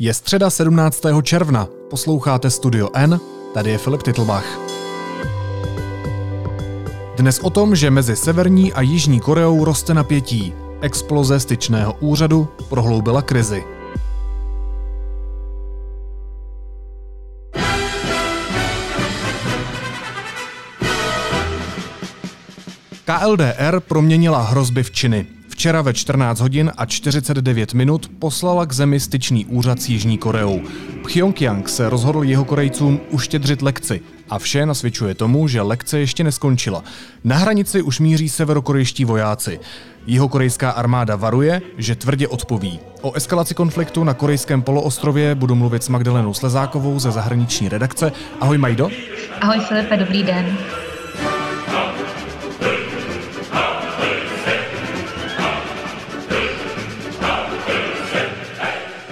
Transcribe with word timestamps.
Je 0.00 0.14
středa 0.14 0.50
17. 0.50 1.02
června, 1.22 1.68
posloucháte 1.90 2.50
Studio 2.50 2.88
N, 2.94 3.20
tady 3.54 3.70
je 3.70 3.78
Filip 3.78 4.02
Titlbach. 4.02 4.58
Dnes 7.16 7.38
o 7.38 7.50
tom, 7.50 7.76
že 7.76 7.90
mezi 7.90 8.16
Severní 8.16 8.72
a 8.72 8.80
Jižní 8.80 9.20
Koreou 9.20 9.64
roste 9.64 9.94
napětí. 9.94 10.54
Exploze 10.80 11.40
styčného 11.40 11.92
úřadu 12.00 12.48
prohloubila 12.68 13.22
krizi. 13.22 13.64
KLDR 23.04 23.80
proměnila 23.80 24.42
hrozby 24.42 24.82
v 24.82 24.90
činy. 24.90 25.37
Včera 25.58 25.82
ve 25.82 25.94
14 25.94 26.40
hodin 26.40 26.72
a 26.76 26.86
49 26.86 27.74
minut 27.74 28.10
poslala 28.18 28.66
k 28.66 28.72
zemi 28.72 29.00
styčný 29.00 29.46
úřad 29.46 29.82
s 29.82 29.88
Jižní 29.88 30.18
Koreou. 30.18 30.60
Pyongyang 31.12 31.68
se 31.68 31.90
rozhodl 31.90 32.24
jeho 32.24 32.44
Korejcům 32.44 33.00
uštědřit 33.10 33.62
lekci 33.62 34.00
a 34.30 34.38
vše 34.38 34.66
nasvědčuje 34.66 35.14
tomu, 35.14 35.48
že 35.48 35.60
lekce 35.60 35.98
ještě 35.98 36.24
neskončila. 36.24 36.84
Na 37.24 37.36
hranici 37.36 37.82
už 37.82 38.00
míří 38.00 38.28
severokorejští 38.28 39.04
vojáci. 39.04 39.60
Jeho 40.06 40.28
korejská 40.28 40.70
armáda 40.70 41.16
varuje, 41.16 41.62
že 41.78 41.94
tvrdě 41.94 42.28
odpoví. 42.28 42.80
O 43.00 43.12
eskalaci 43.12 43.54
konfliktu 43.54 44.04
na 44.04 44.14
korejském 44.14 44.62
poloostrově 44.62 45.34
budu 45.34 45.54
mluvit 45.54 45.82
s 45.82 45.88
Magdalenou 45.88 46.34
Slezákovou 46.34 46.98
ze 46.98 47.10
zahraniční 47.10 47.68
redakce. 47.68 48.12
Ahoj 48.40 48.58
Majdo. 48.58 48.90
Ahoj 49.40 49.60
Filipe, 49.60 49.96
dobrý 49.96 50.22
den. 50.22 50.58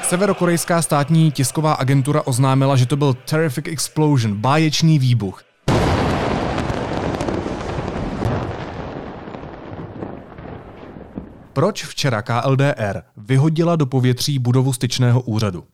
Severokorejská 0.08 0.82
státní 0.82 1.32
tisková 1.32 1.72
agentura 1.72 2.22
oznámila, 2.26 2.76
že 2.76 2.86
to 2.86 2.96
byl 2.96 3.14
terrific 3.14 3.66
explosion, 3.68 4.34
báječný 4.34 4.98
výbuch. 4.98 5.44
Proč 11.52 11.84
včera 11.84 12.22
KLDR 12.22 13.02
vyhodila 13.16 13.76
do 13.76 13.86
povětří 13.86 14.38
budovu 14.38 14.72
styčného 14.72 15.20
úřadu? 15.20 15.64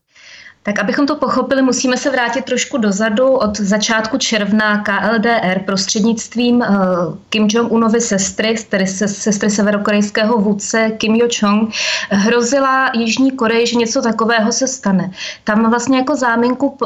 Tak 0.64 0.78
abychom 0.78 1.06
to 1.06 1.16
pochopili, 1.16 1.62
musíme 1.62 1.96
se 1.96 2.10
vrátit 2.10 2.44
trošku 2.44 2.78
dozadu. 2.78 3.28
Od 3.28 3.56
začátku 3.60 4.18
června 4.18 4.82
KLDR 4.82 5.58
prostřednictvím 5.66 6.56
uh, 6.56 6.66
Kim 7.30 7.46
Jong-unovy 7.46 7.98
sestry, 7.98 8.54
tedy 8.68 8.86
sestry 8.86 9.50
severokorejského 9.50 10.38
vůdce 10.38 10.90
Kim 10.98 11.14
Jo-chong, 11.14 11.74
hrozila 12.10 12.90
Jižní 12.94 13.30
Koreji, 13.30 13.66
že 13.66 13.76
něco 13.76 14.02
takového 14.02 14.52
se 14.52 14.68
stane. 14.68 15.10
Tam 15.44 15.70
vlastně 15.70 15.98
jako 15.98 16.16
záminku 16.16 16.78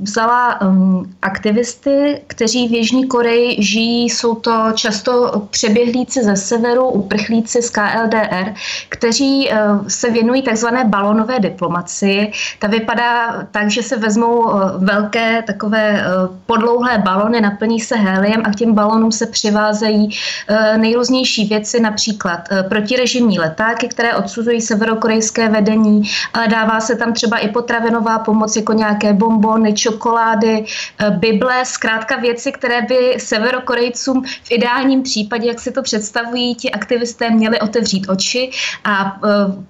vzala 0.00 0.60
um, 0.60 1.14
aktivisty, 1.22 2.22
kteří 2.26 2.68
v 2.68 2.72
Jižní 2.72 3.08
Koreji 3.08 3.62
žijí, 3.62 4.10
jsou 4.10 4.34
to 4.34 4.72
často 4.74 5.42
přeběhlíci 5.50 6.24
ze 6.24 6.36
severu, 6.36 6.88
uprchlíci 6.88 7.62
z 7.62 7.70
KLDR, 7.70 8.54
kteří 8.88 9.48
uh, 9.48 9.88
se 9.88 10.10
věnují 10.10 10.42
takzvané 10.42 10.84
balonové 10.84 11.40
diplomacii. 11.40 12.32
Ta 12.58 12.68
vypadá 12.68 13.13
tak, 13.50 13.70
že 13.70 13.82
se 13.82 13.96
vezmou 13.96 14.50
eh, 14.50 14.72
velké 14.78 15.42
takové 15.42 16.00
eh, 16.00 16.04
podlouhlé 16.46 16.98
balony, 16.98 17.40
naplní 17.40 17.80
se 17.80 17.96
héliem 17.96 18.42
a 18.44 18.50
k 18.50 18.54
těm 18.54 18.74
balonům 18.74 19.12
se 19.12 19.26
přivázejí 19.26 20.08
eh, 20.48 20.78
nejrůznější 20.78 21.48
věci, 21.48 21.80
například 21.80 22.48
protirežimní 22.68 23.38
letáky, 23.38 23.88
které 23.88 24.14
odsuzují 24.14 24.60
severokorejské 24.60 25.48
vedení, 25.48 26.02
dává 26.50 26.80
se 26.80 26.96
tam 26.96 27.12
třeba 27.12 27.38
i 27.38 27.48
potravinová 27.48 28.18
pomoc, 28.18 28.56
jako 28.56 28.72
nějaké 28.72 29.12
bombony, 29.12 29.74
čokolády, 29.74 30.64
bible, 31.10 31.64
zkrátka 31.64 32.16
věci, 32.16 32.52
které 32.52 32.82
by 32.82 33.14
severokorejcům 33.18 34.24
v 34.24 34.50
ideálním 34.50 35.02
případě, 35.02 35.48
jak 35.48 35.60
si 35.60 35.72
to 35.72 35.82
představují, 35.82 36.54
ti 36.54 36.70
aktivisté 36.70 37.30
měli 37.30 37.60
otevřít 37.60 38.08
oči 38.08 38.50
a 38.84 39.16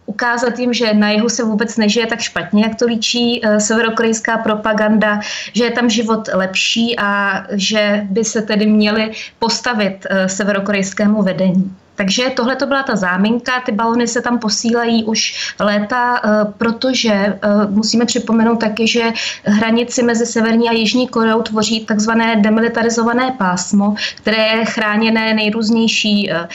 ukázat 0.07 0.59
jim, 0.59 0.73
že 0.73 0.95
na 0.95 1.11
jihu 1.11 1.29
se 1.29 1.45
vůbec 1.45 1.77
nežije 1.77 2.07
tak 2.07 2.21
špatně, 2.21 2.63
jak 2.63 2.75
to 2.75 2.87
líčí 2.87 3.34
Eh, 3.43 3.61
severokorejská 3.61 4.39
propaganda, 4.39 5.21
že 5.53 5.65
je 5.65 5.71
tam 5.71 5.91
život 5.91 6.29
lepší 6.33 6.99
a 6.99 7.43
že 7.51 8.07
by 8.11 8.25
se 8.25 8.43
tedy 8.43 8.67
měli 8.67 9.11
postavit 9.39 10.07
eh, 10.11 10.29
severokorejskému 10.29 11.23
vedení. 11.23 11.77
Takže 11.97 12.31
tohle 12.37 12.57
to 12.57 12.67
byla 12.67 12.83
ta 12.83 12.97
záminka, 12.97 13.61
ty 13.67 13.73
balony 13.73 14.09
se 14.09 14.23
tam 14.23 14.39
posílají 14.39 15.05
už 15.05 15.53
léta, 15.61 16.21
eh, 16.25 16.29
protože 16.59 17.13
eh, 17.13 17.39
musíme 17.69 18.05
připomenout 18.05 18.57
taky, 18.57 18.87
že 18.89 19.03
hranici 19.45 20.03
mezi 20.03 20.27
Severní 20.27 20.69
a 20.69 20.73
Jižní 20.73 21.09
Koreou 21.09 21.43
tvoří 21.43 21.85
takzvané 21.85 22.37
demilitarizované 22.37 23.35
pásmo, 23.39 23.95
které 24.17 24.47
je 24.47 24.65
chráněné 24.65 25.35
nejrůznější 25.35 26.31
eh, 26.31 26.49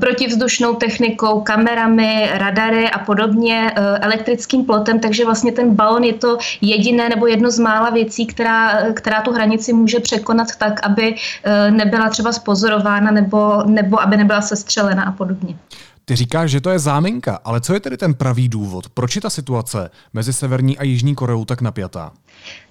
protivzdušnou 0.00 0.74
technikou, 0.74 1.40
kamerami, 1.40 2.30
radary 2.32 2.90
a 2.90 2.98
podobně, 2.98 3.72
elektrickým 4.00 4.64
plotem, 4.64 5.00
takže 5.00 5.24
vlastně 5.24 5.52
ten 5.52 5.74
balon 5.74 6.04
je 6.04 6.12
to 6.12 6.38
jediné 6.60 7.08
nebo 7.08 7.26
jedno 7.26 7.50
z 7.50 7.58
mála 7.58 7.90
věcí, 7.90 8.26
která, 8.26 8.82
která 8.94 9.20
tu 9.20 9.32
hranici 9.32 9.72
může 9.72 10.00
překonat 10.00 10.48
tak, 10.58 10.86
aby 10.86 11.14
nebyla 11.70 12.08
třeba 12.08 12.32
spozorována 12.32 13.10
nebo, 13.10 13.62
nebo 13.66 14.02
aby 14.02 14.16
nebyla 14.16 14.40
sestřelena 14.40 14.81
zastřelena 14.82 15.02
a 15.02 15.12
podobně. 15.12 15.58
Ty 16.04 16.16
říkáš, 16.16 16.50
že 16.50 16.60
to 16.60 16.70
je 16.70 16.78
záminka, 16.78 17.38
ale 17.44 17.60
co 17.60 17.74
je 17.74 17.80
tedy 17.80 17.96
ten 17.96 18.14
pravý 18.14 18.48
důvod? 18.48 18.88
Proč 18.88 19.16
je 19.16 19.22
ta 19.22 19.30
situace 19.30 19.90
mezi 20.12 20.32
Severní 20.32 20.78
a 20.78 20.84
Jižní 20.84 21.14
Koreou 21.14 21.44
tak 21.44 21.60
napjatá? 21.60 22.12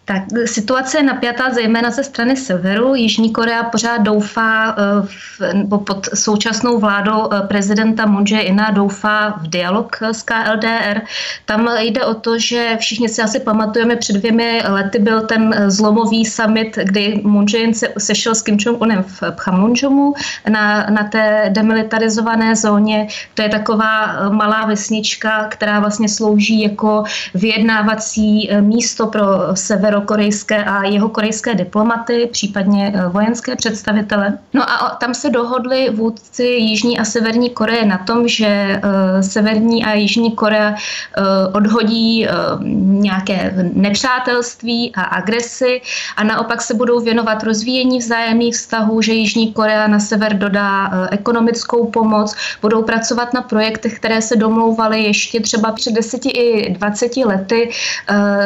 Tak 0.06 0.24
situace 0.46 0.98
je 0.98 1.04
napjatá 1.04 1.54
zejména 1.54 1.92
ze 1.92 2.04
strany 2.04 2.38
severu. 2.38 2.96
Jižní 2.96 3.32
Korea 3.32 3.64
pořád 3.64 3.98
doufá, 3.98 4.76
eh, 4.78 5.08
v, 5.08 5.42
pod 5.86 6.10
současnou 6.14 6.80
vládou 6.80 7.34
eh, 7.34 7.42
prezidenta 7.48 8.06
Moon 8.06 8.24
Jae-ina 8.24 8.72
doufá 8.72 9.30
v 9.30 9.48
dialog 9.48 10.02
s 10.02 10.24
KLDR. 10.24 11.02
Tam 11.46 11.70
jde 11.80 12.06
o 12.06 12.14
to, 12.14 12.40
že 12.40 12.78
všichni 12.80 13.10
si 13.10 13.22
asi 13.22 13.40
pamatujeme, 13.40 13.96
před 13.96 14.14
dvěmi 14.14 14.64
lety 14.68 15.00
byl 15.00 15.22
ten 15.22 15.56
zlomový 15.68 16.26
summit, 16.26 16.80
kdy 16.84 17.22
Moon 17.24 17.46
Jae-in 17.46 17.74
se 17.74 17.88
sešel 17.98 18.36
s 18.36 18.42
Kim 18.42 18.58
Jong-unem 18.58 19.04
v 19.04 19.24
Pchamunjomu 19.32 20.14
na, 20.50 20.86
na 20.90 21.04
té 21.04 21.50
demilitarizované 21.50 22.56
zóně. 22.56 23.08
To 23.34 23.42
je 23.42 23.50
taková 23.50 24.30
malá 24.30 24.66
vesnička, 24.66 25.48
která 25.50 25.80
vlastně 25.80 26.10
slouží 26.10 26.62
jako 26.62 27.04
vyjednávací 27.34 28.50
místo 28.62 29.08
pro 29.08 29.56
severokorejské 29.62 30.64
a 30.64 30.84
jeho 30.84 31.10
korejské 31.10 31.56
diplomaty, 31.56 32.30
případně 32.32 32.94
eh, 32.96 33.08
vojenské 33.08 33.56
představitele. 33.56 34.38
No 34.54 34.70
a 34.70 34.98
tam 35.00 35.14
se 35.14 35.30
dohodli 35.30 35.90
vůdci 35.90 36.44
Jižní 36.44 37.00
a 37.00 37.06
Severní 37.06 37.50
Koreje 37.50 37.86
na 37.86 37.98
tom, 37.98 38.28
že 38.28 38.46
eh, 38.48 39.24
Severní 39.24 39.86
a 39.86 39.94
Jižní 39.94 40.32
Korea 40.32 40.76
eh, 40.76 41.22
odhodí 41.54 42.28
nějaké 42.62 43.54
nepřátelství 43.74 44.92
a 44.96 45.02
agresi 45.02 45.82
a 46.18 46.24
naopak 46.24 46.62
se 46.62 46.74
budou 46.74 47.00
věnovat 47.00 47.44
rozvíjení 47.44 48.00
vzájemných 48.00 48.54
vztahů, 48.54 49.02
že 49.02 49.14
Jižní 49.14 49.54
Korea 49.54 49.88
na 49.88 50.00
sever 50.00 50.38
dodá 50.38 50.92
ekonomickou 51.12 51.88
pomoc, 51.88 52.36
budou 52.62 52.84
pracovat 52.84 53.34
na 53.34 53.42
projektech, 53.42 53.96
které 53.96 54.22
se 54.22 54.36
domlouvaly 54.36 55.04
ještě 55.04 55.40
třeba 55.40 55.72
před 55.72 55.94
deseti 55.94 56.30
i 56.30 56.74
20 56.74 57.18
lety 57.18 57.70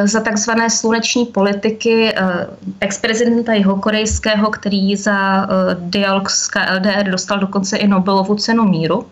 za 0.03 0.19
takzvané 0.19 0.69
sluneční 0.69 1.04
politiky 1.33 2.13
eh, 2.15 2.47
ex-prezidenta 2.79 3.53
jihokorejského, 3.53 4.51
který 4.51 4.95
za 4.95 5.43
eh, 5.43 5.47
dialog 5.79 6.29
s 6.29 6.47
KLDR 6.47 7.11
dostal 7.11 7.39
dokonce 7.39 7.77
i 7.77 7.87
Nobelovu 7.87 8.35
cenu 8.35 8.63
míru. 8.63 9.05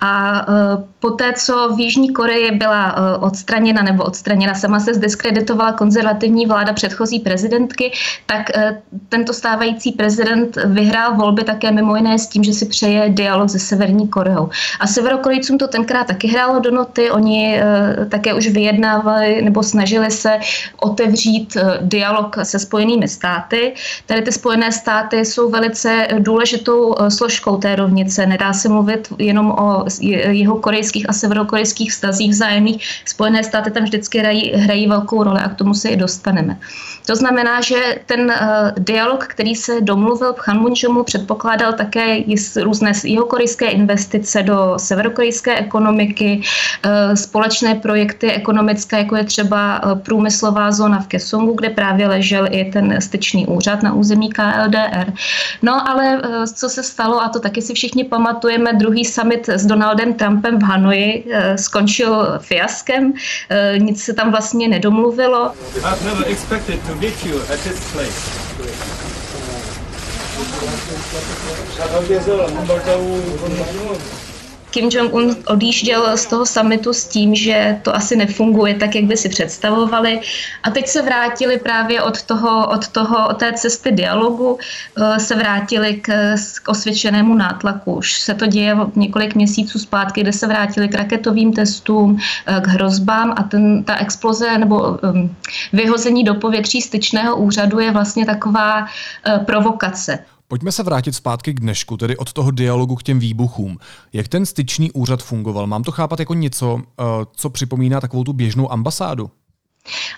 A 0.00 0.40
e, 0.40 0.44
poté, 1.00 1.32
co 1.32 1.74
v 1.76 1.80
Jižní 1.80 2.12
Koreji 2.12 2.50
byla 2.50 2.94
e, 2.96 3.16
odstraněna 3.18 3.82
nebo 3.82 4.04
odstraněna, 4.04 4.54
sama 4.54 4.80
se 4.80 4.94
zdiskreditovala 4.94 5.72
konzervativní 5.72 6.46
vláda 6.46 6.72
předchozí 6.72 7.20
prezidentky, 7.20 7.92
tak 8.26 8.56
e, 8.56 8.82
tento 9.08 9.32
stávající 9.32 9.92
prezident 9.92 10.56
vyhrál 10.64 11.14
volby 11.14 11.44
také 11.44 11.70
mimo 11.70 11.96
jiné 11.96 12.18
s 12.18 12.26
tím, 12.26 12.44
že 12.44 12.52
si 12.52 12.66
přeje 12.66 13.08
dialog 13.08 13.50
se 13.50 13.58
Severní 13.58 14.08
Koreou. 14.08 14.50
A 14.80 14.86
Severokorejcům 14.86 15.58
to 15.58 15.68
tenkrát 15.68 16.06
taky 16.06 16.28
hrálo 16.28 16.60
do 16.60 16.70
noty, 16.70 17.10
oni 17.10 17.60
také 18.08 18.34
už 18.34 18.48
vyjednávali 18.48 19.42
nebo 19.42 19.62
snažili 19.62 20.10
se 20.10 20.38
otevřít 20.80 21.56
dialog 21.80 22.36
se 22.42 22.58
Spojenými 22.58 23.08
státy. 23.08 23.74
Tady 24.06 24.22
ty 24.22 24.32
Spojené 24.32 24.72
státy 24.72 25.24
jsou 25.24 25.50
velice 25.50 26.08
důležitou 26.18 26.94
složkou 27.08 27.56
té 27.56 27.76
rovnice. 27.76 28.26
Nedá 28.26 28.52
se 28.52 28.68
mluvit 28.68 29.08
jenom 29.26 29.50
o 29.50 29.84
jeho 30.30 30.56
korejských 30.56 31.08
a 31.08 31.12
severokorejských 31.12 31.90
vztazích 31.90 32.30
vzájemných. 32.30 32.84
Spojené 33.04 33.44
státy 33.44 33.70
tam 33.70 33.84
vždycky 33.84 34.18
hrají, 34.18 34.52
hrají 34.54 34.86
velkou 34.86 35.22
roli 35.22 35.40
a 35.40 35.48
k 35.48 35.54
tomu 35.54 35.74
se 35.74 35.88
i 35.88 35.96
dostaneme. 35.96 36.58
To 37.06 37.16
znamená, 37.16 37.60
že 37.60 37.98
ten 38.06 38.20
uh, 38.20 38.34
dialog, 38.78 39.26
který 39.26 39.54
se 39.54 39.80
domluvil 39.80 40.32
v 40.32 40.48
Hanmunjomu, 40.48 41.04
předpokládal 41.04 41.72
také 41.72 42.18
různé 42.62 42.92
jihokorejské 43.04 43.66
investice 43.66 44.42
do 44.42 44.74
severokorejské 44.76 45.58
ekonomiky, 45.58 46.40
uh, 46.40 47.14
společné 47.14 47.74
projekty 47.74 48.32
ekonomické, 48.32 48.98
jako 48.98 49.16
je 49.16 49.24
třeba 49.24 49.84
uh, 49.84 49.98
průmyslová 49.98 50.72
zóna 50.72 50.98
v 51.00 51.06
Kesongu, 51.06 51.52
kde 51.52 51.70
právě 51.70 52.08
ležel 52.08 52.48
i 52.50 52.64
ten 52.64 53.00
styčný 53.00 53.46
úřad 53.46 53.82
na 53.82 53.94
území 53.94 54.30
KLDR. 54.30 55.12
No 55.62 55.88
ale 55.90 56.20
co 56.54 56.68
se 56.68 56.82
stalo, 56.82 57.22
a 57.22 57.28
to 57.28 57.40
taky 57.40 57.62
si 57.62 57.74
všichni 57.74 58.04
pamatujeme, 58.04 58.72
druhý 58.72 59.04
summit 59.16 59.48
s 59.48 59.66
Donaldem 59.66 60.14
Trumpem 60.14 60.58
v 60.58 60.62
Hanoji 60.62 61.24
uh, 61.24 61.56
skončil 61.56 62.38
fiaskem, 62.38 63.12
uh, 63.12 63.78
nic 63.78 64.04
se 64.04 64.12
tam 64.12 64.30
vlastně 64.30 64.68
nedomluvilo. 64.68 65.52
I've 73.78 74.25
Kim 74.76 74.88
Jong-un 74.92 75.36
odjížděl 75.46 76.16
z 76.16 76.26
toho 76.26 76.46
summitu 76.46 76.92
s 76.92 77.04
tím, 77.04 77.34
že 77.34 77.80
to 77.82 77.96
asi 77.96 78.16
nefunguje 78.16 78.74
tak, 78.74 78.94
jak 78.94 79.04
by 79.04 79.16
si 79.16 79.28
představovali. 79.28 80.20
A 80.62 80.70
teď 80.70 80.86
se 80.88 81.02
vrátili 81.02 81.58
právě 81.58 82.02
od 82.02 82.22
toho, 82.22 82.68
od 82.68 82.88
toho, 82.88 83.28
od 83.28 83.38
té 83.38 83.52
cesty 83.52 83.92
dialogu, 83.92 84.58
eh, 84.60 85.20
se 85.20 85.34
vrátili 85.34 85.94
k, 85.94 86.34
k 86.62 86.68
osvědčenému 86.68 87.34
nátlaku. 87.34 87.94
Už 87.94 88.20
se 88.20 88.34
to 88.34 88.46
děje 88.46 88.76
několik 88.96 89.34
měsíců 89.34 89.78
zpátky, 89.78 90.20
kde 90.20 90.32
se 90.32 90.46
vrátili 90.46 90.88
k 90.88 90.94
raketovým 90.94 91.52
testům, 91.52 92.18
eh, 92.46 92.60
k 92.60 92.66
hrozbám 92.66 93.34
a 93.36 93.42
ten, 93.42 93.84
ta 93.84 93.96
exploze 93.96 94.58
nebo 94.58 94.98
vyhození 95.72 96.24
do 96.24 96.34
povětří 96.34 96.82
styčného 96.82 97.36
úřadu 97.36 97.78
je 97.78 97.90
vlastně 97.90 98.26
taková 98.26 98.80
uh, 98.82 99.44
provokace. 99.44 100.35
Pojďme 100.48 100.72
se 100.72 100.82
vrátit 100.82 101.12
zpátky 101.12 101.54
k 101.54 101.60
dnešku, 101.60 101.96
tedy 101.96 102.16
od 102.16 102.32
toho 102.32 102.50
dialogu 102.50 102.96
k 102.96 103.02
těm 103.02 103.18
výbuchům. 103.18 103.78
Jak 104.12 104.28
ten 104.28 104.46
styčný 104.46 104.92
úřad 104.92 105.22
fungoval? 105.22 105.66
Mám 105.66 105.82
to 105.82 105.92
chápat 105.92 106.20
jako 106.20 106.34
něco, 106.34 106.82
eh, 107.00 107.02
co 107.36 107.50
připomíná 107.50 108.00
takovou 108.00 108.24
tu 108.24 108.32
běžnou 108.32 108.72
ambasádu? 108.72 109.30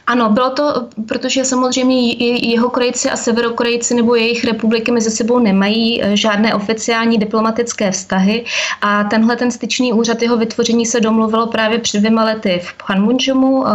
Ano, 0.06 0.30
bylo 0.30 0.50
to, 0.50 0.88
protože 1.08 1.44
samozřejmě 1.44 2.12
jeho 2.48 2.70
Korejci 2.70 3.10
a 3.10 3.16
Severokorejci 3.16 3.94
nebo 3.94 4.14
jejich 4.14 4.44
republiky 4.44 4.92
mezi 4.92 5.10
sebou 5.10 5.38
nemají 5.38 6.02
eh, 6.02 6.16
žádné 6.16 6.54
oficiální 6.54 7.18
diplomatické 7.18 7.90
vztahy 7.90 8.44
a 8.80 9.04
tenhle 9.04 9.36
ten 9.36 9.50
styčný 9.50 9.92
úřad, 9.92 10.22
jeho 10.22 10.36
vytvoření 10.36 10.86
se 10.86 11.00
domluvilo 11.00 11.46
právě 11.46 11.78
před 11.78 11.98
dvěma 11.98 12.24
lety 12.24 12.60
v 12.64 12.86
Panmunjomu. 12.86 13.66
Eh, 13.66 13.70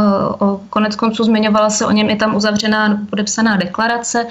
konec 0.69 0.95
konců 0.95 1.23
zmiňovala 1.23 1.69
se 1.69 1.85
o 1.85 1.91
něm 1.91 2.09
i 2.09 2.15
tam 2.15 2.35
uzavřená 2.35 3.01
podepsaná 3.09 3.57
deklarace 3.57 4.27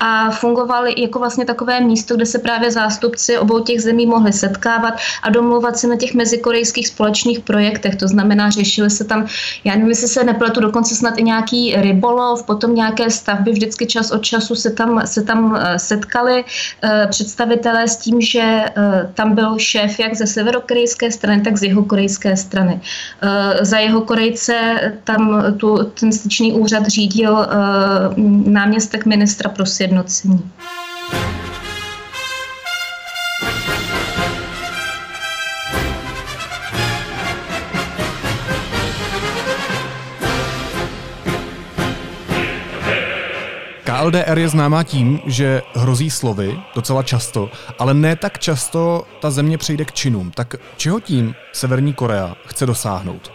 a 0.00 0.30
fungoval 0.30 0.86
jako 0.86 1.18
vlastně 1.18 1.44
takové 1.44 1.80
místo, 1.80 2.16
kde 2.16 2.26
se 2.26 2.38
právě 2.38 2.70
zástupci 2.70 3.38
obou 3.38 3.60
těch 3.60 3.82
zemí 3.82 4.06
mohli 4.06 4.32
setkávat 4.32 4.94
a 5.22 5.30
domluvat 5.30 5.78
se 5.78 5.86
na 5.86 5.96
těch 5.96 6.14
mezikorejských 6.14 6.88
společných 6.88 7.40
projektech. 7.40 7.96
To 7.96 8.08
znamená, 8.08 8.50
řešili 8.50 8.90
se 8.90 9.04
tam, 9.04 9.26
já 9.64 9.72
nevím, 9.72 9.88
jestli 9.88 10.08
se 10.08 10.24
nepletu, 10.24 10.60
dokonce 10.60 10.94
snad 11.06 11.18
i 11.18 11.22
nějaký 11.22 11.76
rybolov, 11.76 12.42
potom 12.42 12.74
nějaké 12.74 13.10
stavby, 13.10 13.52
vždycky 13.52 13.86
čas 13.86 14.10
od 14.10 14.22
času 14.22 14.54
se 14.54 14.70
tam, 14.70 15.02
se 15.06 15.22
tam 15.22 15.56
eh, 15.56 15.78
setkali 15.78 16.44
eh, 16.82 17.06
představitelé 17.10 17.88
s 17.88 17.96
tím, 17.96 18.20
že 18.20 18.42
eh, 18.42 19.10
tam 19.14 19.34
byl 19.34 19.58
šéf 19.58 19.98
jak 19.98 20.14
ze 20.14 20.26
severokorejské 20.26 21.12
strany, 21.12 21.42
tak 21.42 21.56
z 21.56 21.62
jeho 21.62 21.84
korejské 21.84 22.36
strany. 22.36 22.80
Za 23.60 23.78
jeho 23.78 24.00
Korejce 24.00 24.80
tam 25.04 25.44
tu, 25.56 25.84
ten 26.00 26.12
styčný 26.12 26.52
úřad 26.52 26.86
řídil 26.86 27.46
náměstek 28.46 29.06
ministra 29.06 29.50
pro 29.50 29.66
sjednocení. 29.66 30.50
KLDR 43.96 44.38
je 44.38 44.48
známá 44.48 44.82
tím, 44.82 45.20
že 45.26 45.62
hrozí 45.74 46.10
slovy 46.10 46.60
docela 46.74 47.02
často, 47.02 47.50
ale 47.78 47.94
ne 47.94 48.16
tak 48.16 48.38
často 48.38 49.06
ta 49.20 49.30
země 49.30 49.58
přejde 49.58 49.84
k 49.84 49.92
činům. 49.92 50.30
Tak 50.30 50.54
čeho 50.76 51.00
tím 51.00 51.34
Severní 51.52 51.92
Korea 51.92 52.36
chce 52.46 52.66
dosáhnout? 52.66 53.32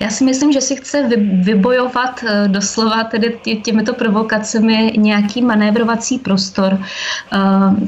Já 0.00 0.08
si 0.08 0.24
myslím, 0.24 0.52
že 0.52 0.60
si 0.60 0.76
chce 0.76 1.08
vybojovat 1.42 2.24
eh, 2.24 2.48
doslova 2.48 3.04
tedy 3.04 3.38
těmito 3.62 3.94
provokacemi 3.94 4.92
nějaký 4.96 5.42
manévrovací 5.42 6.18
prostor. 6.18 6.78
Eh, 6.80 7.38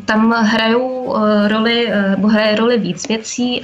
tam 0.04 0.32
hrajou 0.32 1.16
eh, 1.16 1.48
roli, 1.48 1.92
hraje 2.28 2.56
roli 2.56 2.78
víc 2.78 3.08
věcí. 3.08 3.62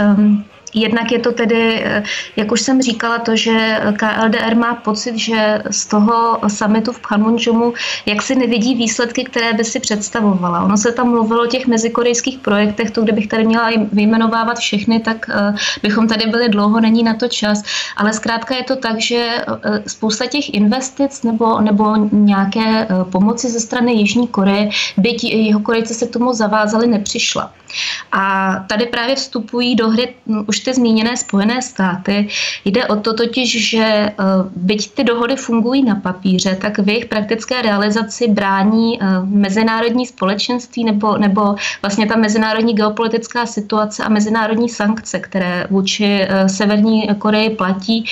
Jednak 0.75 1.13
je 1.13 1.19
to 1.19 1.33
tedy, 1.33 1.83
eh, 1.85 2.03
jak 2.37 2.53
už 2.53 2.61
jsem 2.61 2.83
říkala, 2.83 3.19
to, 3.19 3.37
že 3.37 3.81
KLDR 3.97 4.55
má 4.57 4.75
pocit, 4.75 5.19
že 5.19 5.63
z 5.71 5.87
toho 5.87 6.39
summitu 6.49 6.93
v 6.93 7.01
Panmunjomu 7.09 7.73
jak 8.07 8.23
si 8.23 8.35
nevidí 8.35 8.75
výsledky, 8.75 9.25
které 9.25 9.53
by 9.53 9.65
si 9.65 9.81
představovala. 9.81 10.65
Ono 10.65 10.77
se 10.77 10.93
tam 10.93 11.11
mluvilo 11.11 11.43
o 11.43 11.47
těch 11.47 11.67
mezikorejských 11.67 12.39
projektech, 12.39 12.91
to 12.91 13.03
kdybych 13.03 13.29
tady 13.29 13.45
měla 13.45 13.71
vyjmenovávat 13.93 14.59
všechny, 14.59 15.01
tak 15.01 15.27
eh, 15.31 15.55
bychom 15.83 16.09
tady 16.09 16.27
byli 16.27 16.49
dlouho, 16.49 16.81
není 16.81 17.03
na 17.03 17.15
to 17.15 17.29
čas. 17.29 17.63
Ale 17.97 18.13
zkrátka 18.13 18.55
je 18.55 18.65
to 18.65 18.77
tak, 18.77 19.01
že 19.01 19.17
eh, 19.17 19.83
spousta 19.87 20.27
těch 20.27 20.55
investic 20.55 21.23
nebo, 21.23 21.61
nebo 21.61 21.97
nějaké 22.13 22.89
pomoci 23.13 23.51
ze 23.51 23.61
strany 23.61 23.93
Jižní 23.93 24.29
Koreje, 24.29 24.69
byť 24.97 25.25
jeho 25.25 25.61
Korejci 25.61 25.95
se 25.95 26.07
tomu 26.07 26.33
zavázali, 26.33 26.87
nepřišla. 26.87 27.53
A 28.13 28.55
tady 28.69 28.87
právě 28.87 29.15
vstupují 29.17 29.75
do 29.75 29.89
hry 29.89 30.15
hm, 30.27 30.45
už 30.47 30.61
ty 30.61 30.75
zmíněné 30.75 31.17
Spojené 31.17 31.63
státy. 31.63 32.29
Jde 32.65 32.87
o 32.87 32.97
to 32.97 33.15
totiž, 33.15 33.71
že 33.71 33.85
eh, 33.85 34.13
byť 34.57 34.95
ty 34.95 35.05
dohody 35.05 35.37
fungují 35.37 35.85
na 35.85 35.95
papíře, 35.95 36.57
tak 36.61 36.79
v 36.79 36.89
jejich 36.89 37.07
praktické 37.07 37.63
realizaci 37.63 38.29
brání 38.29 39.03
eh, 39.03 39.07
mezinárodní 39.25 40.07
společenství 40.07 40.85
nebo, 40.85 41.19
nebo 41.19 41.55
vlastně 41.83 42.07
ta 42.07 42.17
mezinárodní 42.17 42.75
geopolitická 42.75 43.47
situace 43.47 44.05
a 44.05 44.09
mezinárodní 44.09 44.69
sankce, 44.69 45.21
které 45.21 45.67
vůči 45.71 46.27
eh, 46.29 46.49
Severní 46.49 47.09
Koreji 47.19 47.51
platí. 47.51 48.05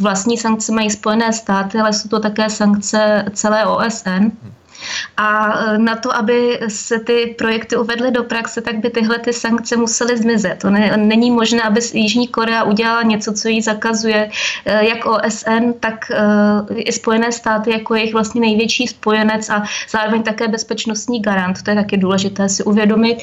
Vlastní 0.00 0.38
sankce 0.38 0.72
mají 0.72 0.90
Spojené 0.90 1.32
státy, 1.32 1.78
ale 1.78 1.92
jsou 1.92 2.08
to 2.08 2.20
také 2.20 2.50
sankce 2.50 3.24
celé 3.32 3.66
OSN. 3.66 4.30
A 5.16 5.58
e, 5.58 5.78
na 5.78 5.96
to, 5.96 6.16
aby 6.16 6.60
se 6.68 6.98
ty 6.98 7.34
projekty 7.38 7.76
uvedly 7.76 8.10
do 8.10 8.24
praxe, 8.24 8.60
tak 8.60 8.78
by 8.78 8.90
tyhle 8.90 9.18
ty 9.18 9.32
sankce 9.32 9.76
musely 9.76 10.16
zmizet. 10.16 10.58
To 10.58 10.70
ne, 10.70 10.96
není 10.96 11.30
možné, 11.30 11.62
aby 11.62 11.80
Jižní 11.92 12.28
Korea 12.28 12.62
udělala 12.64 13.02
něco, 13.02 13.32
co 13.32 13.48
jí 13.48 13.62
zakazuje 13.62 14.30
e, 14.64 14.86
jak 14.88 15.06
OSN, 15.06 15.72
tak 15.80 16.10
e, 16.10 16.16
i 16.74 16.92
Spojené 16.92 17.32
státy 17.32 17.70
jako 17.70 17.94
jejich 17.94 18.12
vlastně 18.12 18.40
největší 18.40 18.86
spojenec 18.86 19.50
a 19.50 19.62
zároveň 19.90 20.22
také 20.22 20.48
bezpečnostní 20.48 21.20
garant. 21.20 21.62
To 21.62 21.70
je 21.70 21.76
taky 21.76 21.96
důležité 21.96 22.48
si 22.48 22.64
uvědomit. 22.64 23.18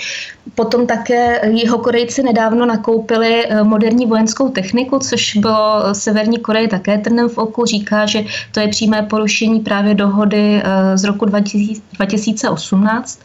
Potom 0.55 0.87
také 0.87 1.49
jeho 1.49 1.77
Korejci 1.77 2.23
nedávno 2.23 2.65
nakoupili 2.65 3.45
moderní 3.63 4.05
vojenskou 4.05 4.49
techniku, 4.49 4.99
což 4.99 5.35
bylo 5.35 5.93
Severní 5.93 6.37
Koreje 6.37 6.67
také 6.67 6.97
trnem 6.97 7.29
v 7.29 7.37
oku. 7.37 7.65
Říká, 7.65 8.05
že 8.05 8.23
to 8.51 8.59
je 8.59 8.67
přímé 8.67 9.03
porušení 9.03 9.59
právě 9.59 9.93
dohody 9.95 10.63
z 10.95 11.03
roku 11.03 11.25
2000 11.25 11.50
2018. 11.93 13.19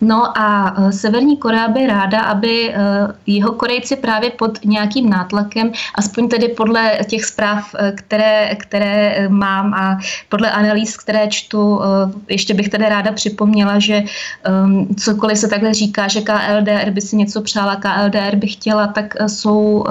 No 0.00 0.38
a 0.38 0.74
e, 0.78 0.92
Severní 0.92 1.36
Korea 1.36 1.68
by 1.68 1.86
ráda, 1.86 2.20
aby 2.20 2.68
e, 2.68 2.74
jeho 3.26 3.52
Korejci 3.52 3.96
právě 3.96 4.30
pod 4.30 4.64
nějakým 4.64 5.10
nátlakem, 5.10 5.72
aspoň 5.94 6.28
tedy 6.28 6.48
podle 6.48 6.98
těch 7.08 7.24
zpráv, 7.24 7.74
e, 7.78 7.92
které, 7.92 8.54
které 8.54 9.28
mám 9.28 9.74
a 9.74 9.98
podle 10.28 10.50
analýz, 10.50 10.96
které 10.96 11.28
čtu, 11.28 11.80
ještě 12.28 12.54
bych 12.54 12.68
tedy 12.68 12.88
ráda 12.88 13.12
připomněla, 13.12 13.78
že 13.78 14.02
cokoliv 14.96 15.38
se 15.38 15.48
takhle 15.48 15.74
říká, 15.74 16.08
že 16.08 16.20
KLDR 16.20 16.90
by 16.90 17.00
si 17.00 17.16
něco 17.16 17.42
přála, 17.42 17.76
KLDR 17.76 18.36
by 18.36 18.46
chtěla, 18.46 18.86
tak 18.86 19.14
jsou 19.26 19.84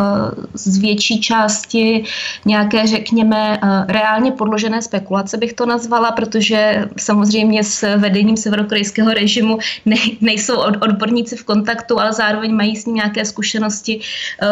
z 0.54 0.78
větší 0.78 1.22
části 1.22 2.04
nějaké, 2.46 2.88
řekněme, 2.88 3.60
reálně 3.88 4.32
podložené 4.32 4.82
spekulace 4.82 5.38
bych 5.38 5.54
to 5.54 5.66
nazvala, 5.66 6.12
protože 6.12 6.86
samozřejmě 6.98 7.64
s 7.74 7.98
vedením 7.98 8.38
severokorejského 8.38 9.14
režimu 9.14 9.58
ne, 9.86 9.96
nejsou 10.22 10.58
odborníci 10.58 11.36
v 11.36 11.44
kontaktu, 11.44 12.00
ale 12.00 12.14
zároveň 12.14 12.56
mají 12.56 12.76
s 12.76 12.86
ním 12.86 12.96
nějaké 12.96 13.26
zkušenosti. 13.26 14.00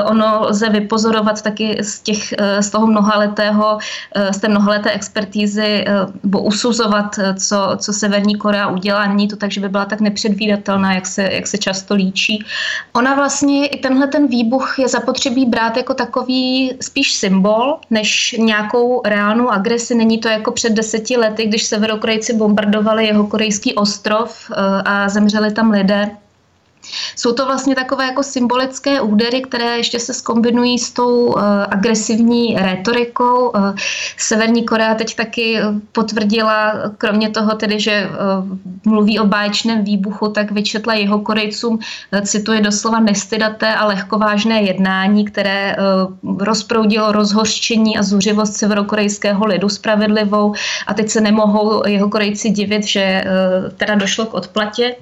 Ono 0.05 0.47
lze 0.49 0.69
vypozorovat 0.69 1.41
taky 1.41 1.77
z, 1.81 1.99
těch, 1.99 2.33
z 2.59 2.69
toho 2.69 2.87
mnohaletého, 2.87 3.77
z 4.31 4.37
té 4.37 4.47
mnohaleté 4.47 4.91
expertízy, 4.91 5.85
nebo 6.23 6.41
usuzovat, 6.41 7.15
co, 7.39 7.77
co 7.77 7.93
Severní 7.93 8.35
Korea 8.35 8.67
udělá. 8.67 9.07
Není 9.07 9.27
to 9.27 9.35
tak, 9.35 9.51
že 9.51 9.61
by 9.61 9.69
byla 9.69 9.85
tak 9.85 10.01
nepředvídatelná, 10.01 10.93
jak 10.93 11.07
se, 11.07 11.23
jak 11.23 11.47
se 11.47 11.57
často 11.57 11.95
líčí. 11.95 12.45
Ona 12.93 13.15
vlastně 13.15 13.67
i 13.67 13.79
tenhle 13.79 14.07
ten 14.07 14.27
výbuch 14.27 14.79
je 14.79 14.87
zapotřebí 14.87 15.45
brát 15.45 15.77
jako 15.77 15.93
takový 15.93 16.73
spíš 16.81 17.13
symbol, 17.13 17.77
než 17.89 18.35
nějakou 18.37 19.01
reálnou 19.05 19.49
agresi. 19.49 19.95
Není 19.95 20.17
to 20.17 20.27
jako 20.27 20.51
před 20.51 20.73
deseti 20.73 21.17
lety, 21.17 21.45
když 21.45 21.63
severokorejci 21.63 22.33
bombardovali 22.33 23.10
jeho 23.11 23.27
korejský 23.27 23.75
ostrov 23.75 24.51
eh, 24.51 24.55
a 24.85 25.09
zemřeli 25.09 25.51
tam 25.51 25.71
lidé. 25.71 26.20
Jsou 27.15 27.33
to 27.33 27.45
vlastně 27.45 27.75
takové 27.75 28.05
jako 28.05 28.23
symbolické 28.23 29.01
údery, 29.01 29.41
které 29.41 29.77
ještě 29.77 29.99
se 29.99 30.13
skombinují 30.13 30.79
s 30.79 30.91
tou 30.91 31.25
uh, 31.25 31.41
agresivní 31.69 32.55
retorikou. 32.55 33.49
Uh, 33.49 33.75
Severní 34.17 34.65
Korea 34.65 34.95
teď 34.95 35.15
taky 35.15 35.59
potvrdila, 35.91 36.73
kromě 36.97 37.29
toho 37.29 37.55
tedy, 37.55 37.79
že 37.79 38.09
mluví 38.85 39.19
o 39.19 39.25
báječném 39.25 39.83
výbuchu, 39.83 40.27
tak 40.27 40.51
vyčetla 40.51 40.93
jeho 40.93 41.19
Korejcům, 41.19 41.79
cituje 42.23 42.61
doslova 42.61 42.99
nestydaté 42.99 43.75
a 43.75 43.85
lehkovážné 43.85 44.61
jednání, 44.61 45.25
které 45.25 45.75
rozproudilo 46.39 47.11
rozhořčení 47.11 47.97
a 47.97 48.03
zuřivost 48.03 48.53
severokorejského 48.53 49.45
lidu 49.45 49.69
spravedlivou 49.69 50.53
a 50.87 50.93
teď 50.93 51.09
se 51.09 51.21
nemohou 51.21 51.87
jeho 51.87 52.09
Korejci 52.09 52.49
divit, 52.49 52.83
že 52.83 53.23
teda 53.77 53.95
došlo 53.95 54.25
k 54.25 54.33
odplatě 54.33 54.95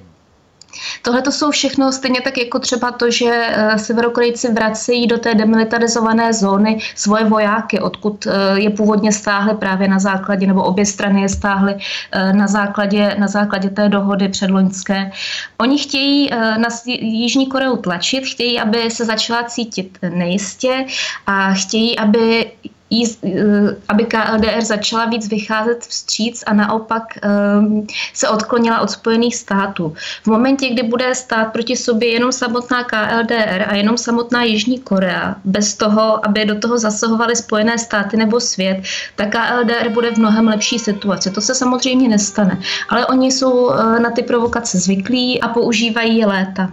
Tohle 1.02 1.22
to 1.22 1.32
jsou 1.32 1.50
všechno 1.50 1.92
stejně 1.92 2.20
tak 2.20 2.38
jako 2.38 2.58
třeba 2.58 2.90
to, 2.90 3.10
že 3.10 3.30
eh, 3.32 3.78
Severokorejci 3.78 4.52
vracejí 4.52 5.06
do 5.06 5.18
té 5.18 5.34
demilitarizované 5.34 6.32
zóny 6.32 6.78
svoje 6.94 7.24
vojáky, 7.24 7.80
odkud 7.80 8.26
eh, 8.26 8.60
je 8.60 8.70
původně 8.70 9.12
stáhly 9.12 9.54
právě 9.54 9.88
na 9.88 9.98
základě, 9.98 10.46
nebo 10.46 10.62
obě 10.62 10.86
strany 10.86 11.22
je 11.22 11.28
stáhly 11.28 11.76
eh, 12.12 12.32
na 12.32 12.46
základě, 12.46 13.16
na 13.18 13.28
základě 13.28 13.70
té 13.70 13.88
dohody 13.88 14.28
předloňské. 14.28 15.10
Oni 15.58 15.78
chtějí 15.78 16.30
na 16.30 16.68
Jižní 16.86 17.46
Koreu 17.46 17.76
tlačit, 17.76 18.24
chtějí, 18.24 18.60
aby 18.60 18.90
se 18.90 19.04
začala 19.04 19.44
cítit 19.44 19.98
nejistě 20.08 20.86
a 21.26 21.52
chtějí, 21.52 21.98
aby 21.98 22.50
Eh, 22.92 23.76
aby 23.88 24.04
KLDR 24.04 24.60
začala 24.60 25.04
víc 25.04 25.28
vycházet 25.28 25.84
vstříc 25.84 26.44
a 26.46 26.54
naopak 26.54 27.02
ehm, 27.22 27.86
se 28.14 28.28
odklonila 28.28 28.80
od 28.80 28.90
Spojených 28.90 29.36
států. 29.36 29.94
V 30.22 30.26
momentě, 30.26 30.68
kdy 30.68 30.82
bude 30.82 31.14
stát 31.14 31.44
proti 31.44 31.76
sobě 31.76 32.08
jenom 32.12 32.32
samotná 32.32 32.84
KLDR 32.84 33.64
a 33.68 33.74
jenom 33.74 33.98
samotná 33.98 34.42
Jižní 34.42 34.78
Korea, 34.78 35.36
bez 35.44 35.74
toho, 35.74 36.26
aby 36.26 36.44
do 36.44 36.58
toho 36.58 36.78
zasahovaly 36.78 37.36
Spojené 37.36 37.78
státy 37.78 38.16
nebo 38.16 38.40
svět, 38.40 38.82
tak 39.16 39.28
KLDR 39.30 39.88
bude 39.88 40.10
v 40.10 40.18
mnohem 40.18 40.48
lepší 40.48 40.78
situaci. 40.78 41.30
To 41.30 41.40
se 41.40 41.54
samozřejmě 41.54 42.08
nestane, 42.08 42.58
ale 42.88 43.06
oni 43.06 43.32
jsou 43.32 43.70
eh, 43.70 44.00
na 44.00 44.10
ty 44.10 44.22
provokace 44.22 44.78
zvyklí 44.78 45.40
a 45.40 45.48
používají 45.48 46.18
je 46.18 46.26
léta. 46.26 46.70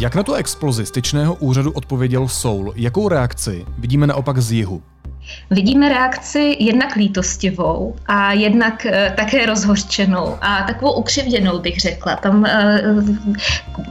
Jak 0.00 0.14
na 0.14 0.22
tu 0.22 0.34
explozi 0.34 0.86
styčného 0.86 1.34
úřadu 1.34 1.72
odpověděl 1.72 2.28
Soul? 2.28 2.72
Jakou 2.76 3.08
reakci 3.08 3.66
vidíme 3.78 4.06
naopak 4.06 4.38
z 4.38 4.52
jihu? 4.52 4.82
Vidíme 5.50 5.88
reakci 5.88 6.56
jednak 6.58 6.96
lítostivou 6.96 7.96
a 8.06 8.32
jednak 8.32 8.86
e, 8.86 9.14
také 9.16 9.46
rozhořčenou 9.46 10.36
a 10.40 10.62
takovou 10.62 10.92
ukřivděnou 10.92 11.58
bych 11.58 11.80
řekla. 11.80 12.16
Tam 12.16 12.46
e, 12.46 12.82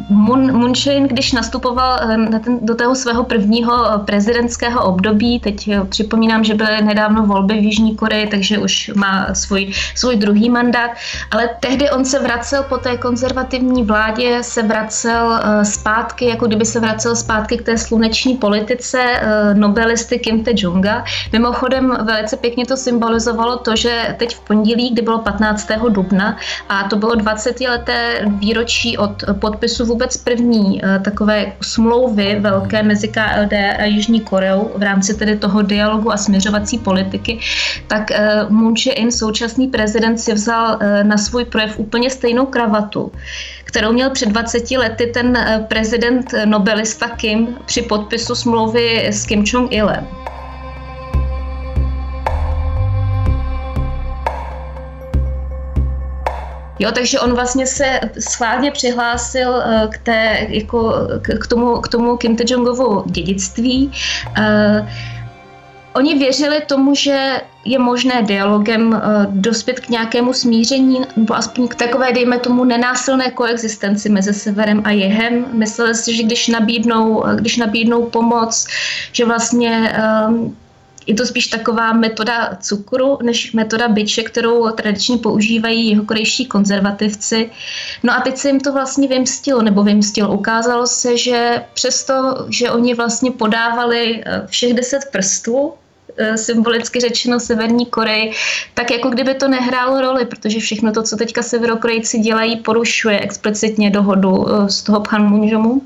Moon, 0.09 0.57
Moon 0.57 0.73
Jae, 0.85 1.07
když 1.07 1.31
nastupoval 1.31 1.99
e, 1.99 2.17
na 2.17 2.39
ten, 2.39 2.59
do 2.61 2.75
toho 2.75 2.95
svého 2.95 3.23
prvního 3.23 3.99
prezidentského 4.05 4.85
období, 4.85 5.39
teď 5.39 5.69
připomínám, 5.89 6.43
že 6.43 6.53
byly 6.53 6.81
nedávno 6.81 7.25
volby 7.25 7.53
v 7.53 7.63
Jižní 7.63 7.95
Koreji, 7.95 8.27
takže 8.27 8.57
už 8.57 8.91
má 8.95 9.33
svůj, 9.33 9.71
svůj 9.95 10.15
druhý 10.15 10.49
mandát, 10.49 10.91
ale 11.31 11.49
tehdy 11.59 11.89
on 11.89 12.05
se 12.05 12.19
vracel 12.19 12.63
po 12.63 12.77
té 12.77 12.97
konzervativní 12.97 13.83
vládě, 13.83 14.37
se 14.41 14.63
vracel 14.63 15.39
zpátky, 15.63 16.25
jako 16.25 16.47
kdyby 16.47 16.65
se 16.65 16.79
vracel 16.79 17.15
zpátky 17.15 17.57
k 17.57 17.61
té 17.61 17.77
sluneční 17.77 18.37
politice 18.37 18.99
nobelisty 19.53 20.19
Kim 20.19 20.43
Tae-junga, 20.43 21.03
Mimochodem 21.31 21.97
velice 22.03 22.37
pěkně 22.37 22.65
to 22.65 22.77
symbolizovalo 22.77 23.57
to, 23.57 23.75
že 23.75 24.15
teď 24.19 24.35
v 24.35 24.39
pondělí, 24.39 24.89
kdy 24.89 25.01
bylo 25.01 25.19
15. 25.19 25.67
dubna 25.89 26.37
a 26.69 26.83
to 26.83 26.95
bylo 26.95 27.15
20. 27.15 27.59
leté 27.59 28.21
výročí 28.25 28.97
od 28.97 29.23
podpisu 29.39 29.85
vůbec 29.85 30.17
první 30.17 30.81
eh, 30.85 30.99
takové 30.99 31.53
smlouvy 31.61 32.37
velké 32.39 32.83
mezi 32.83 33.07
KLD 33.07 33.53
a 33.79 33.83
Jižní 33.83 34.21
Koreou 34.21 34.71
v 34.75 34.83
rámci 34.83 35.13
tedy 35.13 35.37
toho 35.37 35.61
dialogu 35.61 36.11
a 36.11 36.17
směřovací 36.17 36.77
politiky, 36.77 37.39
tak 37.87 38.11
eh, 38.11 38.45
Moon 38.49 38.73
Jae-in, 38.85 39.11
současný 39.11 39.67
prezident, 39.67 40.17
si 40.17 40.33
vzal 40.33 40.77
eh, 40.79 41.03
na 41.03 41.17
svůj 41.17 41.45
projev 41.45 41.79
úplně 41.79 42.09
stejnou 42.09 42.45
kravatu, 42.45 43.11
kterou 43.63 43.93
měl 43.93 44.09
před 44.09 44.29
20 44.29 44.71
lety 44.71 45.11
ten 45.13 45.37
prezident 45.67 46.33
Nobelista 46.45 47.07
Kim 47.07 47.57
při 47.65 47.81
podpisu 47.81 48.35
smlouvy 48.35 49.07
s 49.07 49.25
Kim 49.25 49.43
Jong-ilem. 49.43 50.28
Jo, 56.79 56.91
takže 56.91 57.19
on 57.19 57.33
vlastně 57.33 57.65
se 57.65 57.99
schválně 58.19 58.71
přihlásil 58.71 59.55
eh, 59.55 59.87
k, 59.91 59.97
té, 59.97 60.47
jako, 60.49 60.93
k, 61.39 61.47
tomu, 61.47 61.75
k 61.81 61.87
tomu 61.87 62.17
Kim 62.17 62.35
Tae-jongovu 62.35 63.03
dědictví. 63.11 63.91
Uh, 64.37 64.87
Oni 65.93 66.17
věřili 66.17 66.61
tomu, 66.61 66.95
že 66.95 67.41
je 67.65 67.79
možné 67.79 68.21
dialogem 68.23 68.87
uh, 68.87 68.99
dospět 69.25 69.79
k 69.79 69.89
nějakému 69.89 70.33
smíření, 70.33 71.01
nebo 71.15 71.35
aspoň 71.35 71.67
k 71.67 71.75
takové, 71.75 72.13
dejme 72.13 72.39
tomu, 72.39 72.63
nenásilné 72.63 73.31
koexistenci 73.31 74.09
mezi 74.09 74.33
severem 74.33 74.81
a 74.85 74.91
jihem. 74.91 75.45
Mysleli 75.53 75.95
si, 75.95 76.15
že 76.15 76.23
když 76.23 76.47
nabídnou, 76.47 77.23
když 77.35 77.57
nabídnou 77.57 78.05
pomoc, 78.05 78.67
že 79.11 79.25
vlastně 79.25 79.93
je 81.09 81.15
to 81.15 81.25
spíš 81.25 81.47
taková 81.47 81.93
metoda 81.93 82.57
cukru 82.61 83.17
než 83.23 83.53
metoda 83.53 83.87
byče, 83.87 84.23
kterou 84.23 84.69
tradičně 84.71 85.17
používají 85.17 85.89
jeho 85.89 86.03
korejští 86.03 86.45
konzervativci. 86.45 87.49
No 88.03 88.13
a 88.13 88.21
teď 88.21 88.37
se 88.37 88.47
jim 88.47 88.59
to 88.59 88.73
vlastně 88.73 89.07
vymstilo, 89.07 89.61
nebo 89.61 89.83
vymstilo. 89.83 90.33
Ukázalo 90.33 90.87
se, 90.87 91.17
že 91.17 91.65
přesto, 91.73 92.45
že 92.49 92.71
oni 92.71 92.93
vlastně 92.93 93.31
podávali 93.31 94.23
eh, 94.25 94.41
všech 94.47 94.73
deset 94.73 94.99
prstů, 95.11 95.73
eh, 96.17 96.37
symbolicky 96.37 96.99
řečeno 96.99 97.39
Severní 97.39 97.85
Koreji, 97.85 98.31
tak 98.73 98.91
jako 98.91 99.09
kdyby 99.09 99.33
to 99.33 99.47
nehrálo 99.47 100.01
roli, 100.01 100.25
protože 100.25 100.59
všechno 100.59 100.91
to, 100.91 101.03
co 101.03 101.17
teďka 101.17 101.41
Severokorejci 101.41 102.19
dělají, 102.19 102.57
porušuje 102.57 103.19
explicitně 103.19 103.89
dohodu 103.89 104.45
eh, 104.49 104.69
z 104.69 104.83
toho 104.83 104.99
Panmunjomu. 105.09 105.81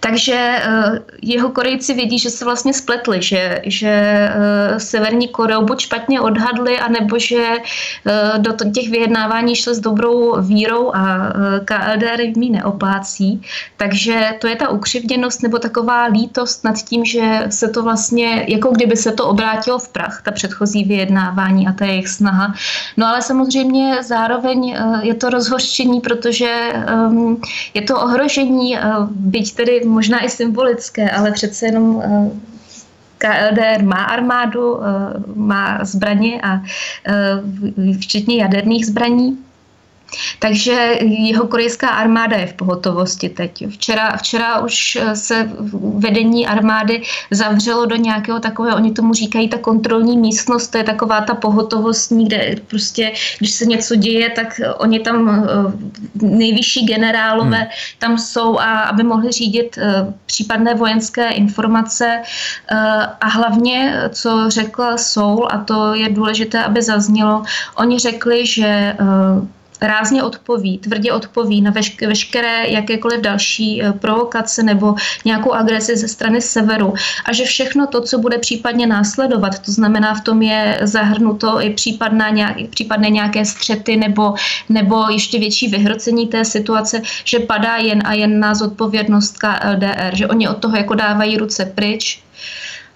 Takže 0.00 0.58
eh, 0.62 1.00
jeho 1.22 1.50
Korejci 1.50 1.94
vědí, 1.94 2.18
že 2.18 2.30
se 2.30 2.44
vlastně 2.44 2.74
spletli, 2.74 3.22
že, 3.22 3.60
že 3.64 3.88
eh, 3.88 4.80
Severní 4.80 5.28
Koreu 5.28 5.64
buď 5.64 5.80
špatně 5.80 6.20
odhadli, 6.20 6.78
anebo 6.78 7.18
že 7.18 7.46
eh, 8.06 8.38
do 8.38 8.52
těch 8.74 8.90
vyjednávání 8.90 9.56
šli 9.56 9.74
s 9.74 9.80
dobrou 9.80 10.42
vírou 10.42 10.94
a 10.94 11.32
KLDR 11.64 12.20
jim 12.20 12.42
ji 12.42 12.50
neoplácí. 12.50 13.42
Takže 13.76 14.30
to 14.40 14.46
je 14.46 14.56
ta 14.56 14.68
ukřivděnost 14.68 15.42
nebo 15.42 15.58
taková 15.58 16.04
lítost 16.04 16.64
nad 16.64 16.76
tím, 16.82 17.04
že 17.04 17.46
se 17.50 17.68
to 17.68 17.82
vlastně, 17.82 18.44
jako 18.48 18.68
kdyby 18.70 18.96
se 18.96 19.12
to 19.12 19.26
obrátilo 19.26 19.78
v 19.78 19.88
prach, 19.88 20.22
ta 20.24 20.30
předchozí 20.30 20.84
vyjednávání 20.84 21.68
a 21.68 21.72
ta 21.72 21.84
jejich 21.84 22.08
snaha. 22.08 22.54
No 22.96 23.06
ale 23.06 23.22
samozřejmě 23.22 24.02
zároveň 24.02 24.76
je 25.02 25.14
to 25.14 25.30
rozhořčení, 25.30 26.00
protože 26.00 26.50
ehm, 26.72 27.36
je 27.74 27.82
to 27.82 28.00
ohrožení 28.00 28.78
byť 29.40 29.54
tedy 29.56 29.80
možná 29.84 30.24
i 30.24 30.28
symbolické, 30.28 31.10
ale 31.10 31.32
přece 31.32 31.66
jenom 31.66 32.02
eh, 32.04 32.30
KLDR 33.18 33.82
má 33.84 34.04
armádu, 34.04 34.84
eh, 34.84 34.88
má 35.34 35.84
zbraně 35.84 36.40
a 36.40 36.60
eh, 36.60 37.92
včetně 38.00 38.42
jaderných 38.42 38.86
zbraní. 38.86 39.38
Takže 40.38 40.98
jeho 41.00 41.46
korejská 41.46 41.88
armáda 41.88 42.36
je 42.36 42.46
v 42.46 42.54
pohotovosti 42.54 43.28
teď. 43.28 43.68
Včera, 43.68 44.16
včera 44.16 44.60
už 44.60 44.98
se 45.14 45.50
vedení 45.94 46.46
armády 46.46 47.02
zavřelo 47.30 47.86
do 47.86 47.96
nějakého 47.96 48.40
takového, 48.40 48.76
oni 48.76 48.92
tomu 48.92 49.14
říkají 49.14 49.48
ta 49.48 49.58
kontrolní 49.58 50.18
místnost, 50.18 50.68
to 50.68 50.78
je 50.78 50.84
taková 50.84 51.20
ta 51.20 51.34
pohotovostní, 51.34 52.26
kde 52.26 52.56
prostě, 52.66 53.12
když 53.38 53.50
se 53.50 53.66
něco 53.66 53.96
děje, 53.96 54.30
tak 54.30 54.60
oni 54.76 55.00
tam 55.00 55.28
eh, 55.28 56.26
nejvyšší 56.26 56.86
generálové 56.86 57.58
hmm. 57.58 57.68
tam 57.98 58.18
jsou, 58.18 58.58
a 58.58 58.80
aby 58.80 59.02
mohli 59.02 59.32
řídit 59.32 59.78
eh, 59.78 60.14
případné 60.26 60.74
vojenské 60.74 61.30
informace 61.30 62.22
eh, 62.72 62.76
a 63.20 63.28
hlavně, 63.28 64.02
co 64.10 64.50
řekla 64.50 64.96
Soul, 64.96 65.48
a 65.50 65.58
to 65.58 65.94
je 65.94 66.08
důležité, 66.08 66.64
aby 66.64 66.82
zaznělo, 66.82 67.42
oni 67.76 67.98
řekli, 67.98 68.46
že 68.46 68.96
rázně 69.80 70.22
odpoví, 70.22 70.78
tvrdě 70.78 71.12
odpoví 71.12 71.60
na 71.60 71.72
vešk- 71.72 72.08
veškeré 72.08 72.68
jakékoliv 72.68 73.20
další 73.20 73.82
eh, 73.82 73.92
provokace 73.92 74.62
nebo 74.62 74.94
nějakou 75.24 75.52
agresi 75.52 75.96
ze 75.96 76.08
strany 76.08 76.40
severu. 76.40 76.94
A 77.24 77.32
že 77.32 77.44
všechno 77.44 77.86
to, 77.86 78.00
co 78.00 78.18
bude 78.18 78.38
případně 78.38 78.86
následovat, 78.86 79.58
to 79.58 79.72
znamená 79.72 80.14
v 80.14 80.20
tom 80.20 80.42
je 80.42 80.78
zahrnuto 80.82 81.60
i 81.60 81.70
případná 81.70 82.30
nějak, 82.30 82.56
případné 82.70 83.10
nějaké 83.10 83.44
střety 83.44 83.96
nebo, 83.96 84.34
nebo 84.68 85.08
ještě 85.10 85.38
větší 85.38 85.68
vyhrocení 85.68 86.26
té 86.26 86.44
situace, 86.44 87.02
že 87.24 87.38
padá 87.38 87.76
jen 87.76 88.02
a 88.04 88.12
jen 88.12 88.40
na 88.40 88.54
zodpovědnost 88.54 89.38
KLDR, 89.38 90.16
že 90.16 90.28
oni 90.28 90.48
od 90.48 90.58
toho 90.58 90.76
jako 90.76 90.94
dávají 90.94 91.36
ruce 91.36 91.64
pryč 91.64 92.22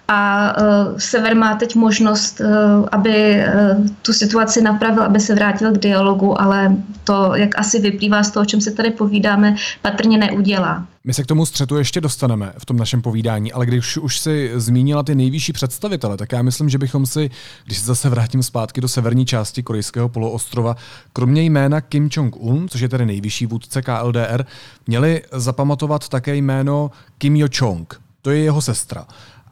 a 0.07 0.53
uh, 0.61 0.97
Sever 0.97 1.35
má 1.35 1.55
teď 1.55 1.75
možnost, 1.75 2.39
uh, 2.39 2.47
aby 2.91 3.35
uh, 3.35 3.87
tu 4.01 4.13
situaci 4.13 4.61
napravil, 4.61 5.03
aby 5.03 5.19
se 5.19 5.35
vrátil 5.35 5.71
k 5.71 5.77
dialogu, 5.77 6.41
ale 6.41 6.75
to, 7.03 7.35
jak 7.35 7.59
asi 7.59 7.79
vyplývá 7.79 8.23
z 8.23 8.31
toho, 8.31 8.41
o 8.41 8.45
čem 8.45 8.61
se 8.61 8.71
tady 8.71 8.91
povídáme, 8.91 9.55
patrně 9.81 10.17
neudělá. 10.17 10.85
My 11.03 11.13
se 11.13 11.23
k 11.23 11.27
tomu 11.27 11.45
střetu 11.45 11.77
ještě 11.77 12.01
dostaneme 12.01 12.53
v 12.57 12.65
tom 12.65 12.77
našem 12.77 13.01
povídání, 13.01 13.53
ale 13.53 13.65
když 13.65 13.97
už 13.97 14.19
si 14.19 14.51
zmínila 14.55 15.03
ty 15.03 15.15
nejvyšší 15.15 15.53
představitele, 15.53 16.17
tak 16.17 16.31
já 16.31 16.41
myslím, 16.41 16.69
že 16.69 16.77
bychom 16.77 17.05
si, 17.05 17.29
když 17.65 17.77
se 17.77 17.85
zase 17.85 18.09
vrátím 18.09 18.43
zpátky 18.43 18.81
do 18.81 18.87
severní 18.87 19.25
části 19.25 19.63
korejského 19.63 20.09
poloostrova, 20.09 20.75
kromě 21.13 21.41
jména 21.41 21.81
Kim 21.81 22.09
Jong-un, 22.09 22.67
což 22.69 22.81
je 22.81 22.89
tedy 22.89 23.05
nejvyšší 23.05 23.45
vůdce 23.45 23.81
KLDR, 23.81 24.45
měli 24.87 25.21
zapamatovat 25.31 26.09
také 26.09 26.35
jméno 26.35 26.91
Kim 27.17 27.35
Yo-chong. 27.35 27.85
To 28.21 28.31
je 28.31 28.39
jeho 28.39 28.61
sestra. 28.61 29.05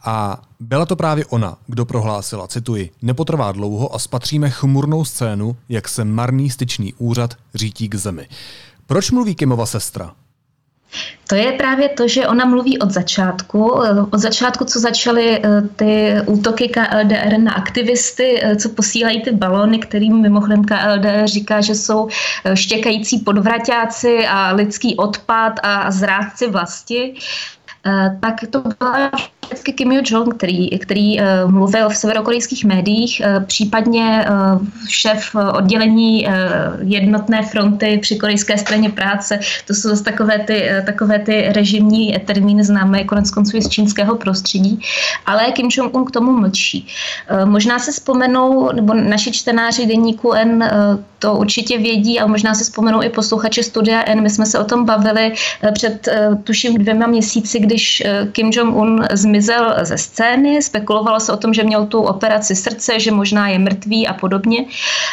A 0.04 0.42
byla 0.60 0.86
to 0.86 0.96
právě 0.96 1.26
ona, 1.26 1.56
kdo 1.66 1.84
prohlásila, 1.84 2.48
cituji, 2.48 2.90
nepotrvá 3.02 3.52
dlouho 3.52 3.94
a 3.94 3.98
spatříme 3.98 4.50
chmurnou 4.50 5.04
scénu, 5.04 5.56
jak 5.68 5.88
se 5.88 6.04
marný 6.04 6.50
styčný 6.50 6.94
úřad 6.98 7.34
řítí 7.54 7.88
k 7.88 7.94
zemi. 7.94 8.28
Proč 8.86 9.10
mluví 9.10 9.34
Kimova 9.34 9.66
sestra? 9.66 10.12
To 11.28 11.34
je 11.34 11.52
právě 11.52 11.88
to, 11.88 12.08
že 12.08 12.26
ona 12.26 12.44
mluví 12.44 12.78
od 12.78 12.90
začátku. 12.90 13.64
Od 14.10 14.18
začátku, 14.20 14.64
co 14.64 14.80
začaly 14.80 15.40
eh, 15.42 15.62
ty 15.76 16.14
útoky 16.26 16.68
KLDR 16.68 17.38
na 17.38 17.52
aktivisty, 17.52 18.40
eh, 18.42 18.56
co 18.56 18.68
posílají 18.68 19.22
ty 19.22 19.32
balony, 19.32 19.78
kterým 19.78 20.22
mimochodem 20.22 20.64
KLDR 20.64 21.26
říká, 21.26 21.60
že 21.60 21.74
jsou 21.74 22.08
eh, 22.44 22.56
štěkající 22.56 23.18
podvraťáci 23.18 24.26
a 24.26 24.52
lidský 24.52 24.96
odpad 24.96 25.52
a 25.62 25.90
zrádci 25.90 26.50
vlasti 26.50 27.14
tak 28.20 28.34
to 28.50 28.62
byla 28.78 29.10
vždycky 29.46 29.72
Kim 29.72 29.92
Yo-jong, 29.92 30.34
který, 30.36 30.78
který 30.78 31.20
uh, 31.20 31.50
mluvil 31.50 31.88
v 31.88 31.96
severokorejských 31.96 32.64
médiích, 32.64 33.22
uh, 33.24 33.44
případně 33.44 34.26
šéf 34.88 35.36
oddělení 35.52 36.26
jednotné 36.80 37.42
fronty 37.42 37.98
při 38.02 38.16
korejské 38.16 38.58
straně 38.58 38.90
práce. 38.90 39.38
To 39.66 39.74
jsou 39.74 39.88
zase 39.88 40.04
takové 40.04 40.38
ty, 40.38 40.68
takové 40.86 41.18
ty 41.18 41.46
režimní 41.48 42.18
termíny 42.24 42.64
známé 42.64 43.04
konec 43.04 43.30
konců 43.30 43.60
z 43.60 43.68
čínského 43.68 44.16
prostředí. 44.16 44.80
Ale 45.26 45.52
Kim 45.52 45.68
Jong-un 45.68 46.04
k 46.04 46.10
tomu 46.10 46.32
mlčí. 46.32 46.86
Možná 47.44 47.78
se 47.78 47.92
vzpomenou, 47.92 48.72
nebo 48.72 48.94
naši 48.94 49.32
čtenáři 49.32 49.86
deníku 49.86 50.32
N 50.32 50.70
to 51.24 51.34
určitě 51.34 51.78
vědí 51.78 52.20
a 52.20 52.26
možná 52.26 52.54
se 52.54 52.64
vzpomenou 52.64 53.02
i 53.02 53.08
posluchači 53.08 53.62
Studia 53.62 54.02
N. 54.06 54.20
My 54.20 54.30
jsme 54.30 54.46
se 54.46 54.58
o 54.58 54.64
tom 54.64 54.84
bavili 54.84 55.32
před 55.72 56.08
tuším 56.44 56.78
dvěma 56.78 57.06
měsíci, 57.06 57.60
když 57.60 58.02
Kim 58.32 58.50
Jong-un 58.50 59.04
zmizel 59.12 59.74
ze 59.82 59.98
scény, 59.98 60.62
spekulovalo 60.62 61.20
se 61.20 61.32
o 61.32 61.36
tom, 61.36 61.54
že 61.54 61.64
měl 61.64 61.86
tu 61.86 62.00
operaci 62.00 62.56
srdce, 62.56 63.00
že 63.00 63.10
možná 63.10 63.48
je 63.48 63.58
mrtvý 63.58 64.06
a 64.06 64.14
podobně. 64.14 64.64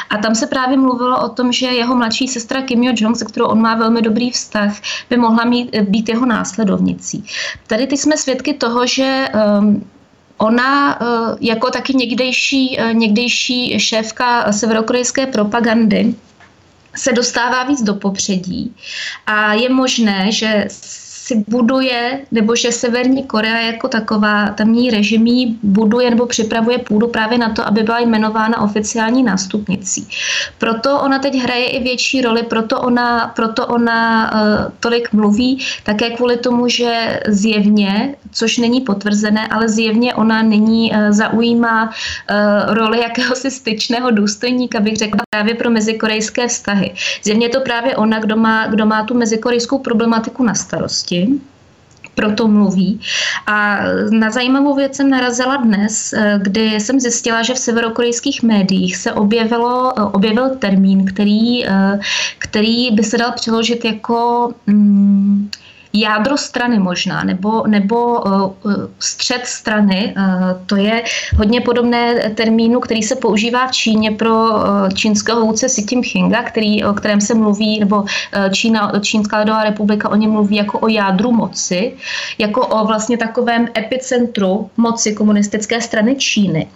A 0.09 0.17
tam 0.17 0.35
se 0.35 0.47
právě 0.47 0.77
mluvilo 0.77 1.23
o 1.23 1.29
tom, 1.29 1.51
že 1.51 1.65
jeho 1.65 1.95
mladší 1.95 2.27
sestra 2.27 2.61
Kim 2.61 2.81
Yo-jong, 2.81 3.15
se 3.15 3.25
kterou 3.25 3.45
on 3.45 3.61
má 3.61 3.75
velmi 3.75 4.01
dobrý 4.01 4.31
vztah, 4.31 4.75
by 5.09 5.17
mohla 5.17 5.45
mít, 5.45 5.75
být 5.75 6.09
jeho 6.09 6.25
následovnicí. 6.25 7.23
Tady 7.67 7.87
ty 7.87 7.97
jsme 7.97 8.17
svědky 8.17 8.53
toho, 8.53 8.87
že 8.87 9.27
um, 9.59 9.83
Ona 10.41 11.01
uh, 11.01 11.37
jako 11.41 11.69
taky 11.69 11.93
někdejší, 11.93 12.77
uh, 12.77 12.93
někdejší 12.93 13.79
šéfka 13.79 14.51
severokorejské 14.51 15.25
propagandy 15.25 16.15
se 16.95 17.13
dostává 17.13 17.63
víc 17.63 17.81
do 17.81 17.95
popředí 17.95 18.75
a 19.27 19.53
je 19.53 19.69
možné, 19.69 20.31
že 20.31 20.65
si 21.31 21.43
buduje, 21.47 22.25
nebo 22.31 22.55
že 22.55 22.71
Severní 22.71 23.23
Korea 23.23 23.59
jako 23.59 23.87
taková, 23.87 24.47
tamní 24.49 24.89
režimí 24.91 25.59
buduje 25.63 26.09
nebo 26.09 26.25
připravuje 26.25 26.77
půdu 26.77 27.07
právě 27.07 27.37
na 27.37 27.49
to, 27.49 27.67
aby 27.67 27.83
byla 27.83 27.99
jmenována 27.99 28.61
oficiální 28.61 29.23
nástupnicí. 29.23 30.07
Proto 30.57 30.99
ona 30.99 31.19
teď 31.19 31.35
hraje 31.35 31.65
i 31.65 31.83
větší 31.83 32.21
roli, 32.21 32.43
proto 32.43 32.81
ona, 32.81 33.27
proto 33.35 33.67
ona 33.67 34.31
uh, 34.33 34.39
tolik 34.79 35.13
mluví, 35.13 35.59
také 35.83 36.09
kvůli 36.09 36.37
tomu, 36.37 36.67
že 36.67 37.19
zjevně, 37.27 38.15
což 38.31 38.57
není 38.57 38.81
potvrzené, 38.81 39.47
ale 39.47 39.69
zjevně 39.69 40.13
ona 40.13 40.41
nyní 40.41 40.91
uh, 40.91 41.11
zaujímá 41.11 41.83
uh, 41.89 42.73
roli 42.73 42.99
jakéhosi 42.99 43.51
styčného 43.51 44.11
důstojníka, 44.11 44.79
bych 44.79 44.95
řekla 44.97 45.21
právě 45.29 45.55
pro 45.55 45.69
mezikorejské 45.69 46.47
vztahy. 46.47 46.93
Zjevně 47.23 47.45
je 47.45 47.49
to 47.49 47.61
právě 47.61 47.95
ona, 47.95 48.19
kdo 48.19 48.37
má, 48.37 48.67
kdo 48.67 48.85
má 48.85 49.03
tu 49.03 49.17
mezikorejskou 49.17 49.79
problematiku 49.79 50.43
na 50.43 50.55
starosti 50.55 51.27
proto 52.15 52.47
mluví. 52.47 52.99
A 53.47 53.79
na 54.09 54.29
zajímavou 54.31 54.75
věc 54.75 54.95
jsem 54.95 55.09
narazila 55.09 55.55
dnes, 55.55 56.13
eh, 56.13 56.39
kdy 56.41 56.79
jsem 56.79 56.99
zjistila, 56.99 57.41
že 57.43 57.53
v 57.53 57.57
severokorejských 57.57 58.43
médiích 58.43 58.97
se 58.97 59.13
objevilo, 59.13 59.93
eh, 59.99 60.01
objevil 60.01 60.49
termín, 60.49 61.05
který, 61.05 61.65
eh, 61.65 61.99
který 62.37 62.91
by 62.91 63.03
se 63.03 63.17
dal 63.17 63.31
přeložit 63.31 63.85
jako 63.85 64.51
mm, 64.67 65.20
jádro 65.93 66.37
strany 66.37 66.79
možná, 66.79 67.23
nebo, 67.23 67.67
nebo 67.67 68.21
uh, 68.21 68.51
střed 68.99 69.45
strany. 69.45 70.13
Uh, 70.17 70.23
to 70.65 70.75
je 70.75 71.03
hodně 71.37 71.61
podobné 71.61 72.31
termínu, 72.35 72.79
který 72.79 73.03
se 73.03 73.15
používá 73.15 73.67
v 73.67 73.71
Číně 73.71 74.11
pro 74.11 74.49
čínského 74.93 75.41
vůdce 75.41 75.69
Si 75.69 75.85
Jinpinga, 75.91 76.43
který, 76.43 76.83
o 76.83 76.93
kterém 76.93 77.21
se 77.21 77.33
mluví, 77.33 77.79
nebo 77.79 78.05
Čína, 78.51 78.91
Čínská 79.01 79.39
lidová 79.39 79.63
republika 79.63 80.09
o 80.09 80.15
něm 80.15 80.31
mluví 80.31 80.55
jako 80.55 80.79
o 80.79 80.87
jádru 80.87 81.31
moci, 81.31 81.93
jako 82.37 82.67
o 82.67 82.85
vlastně 82.85 83.17
takovém 83.17 83.67
epicentru 83.77 84.69
moci 84.77 85.13
komunistické 85.13 85.81
strany 85.81 86.15
Číny. 86.15 86.67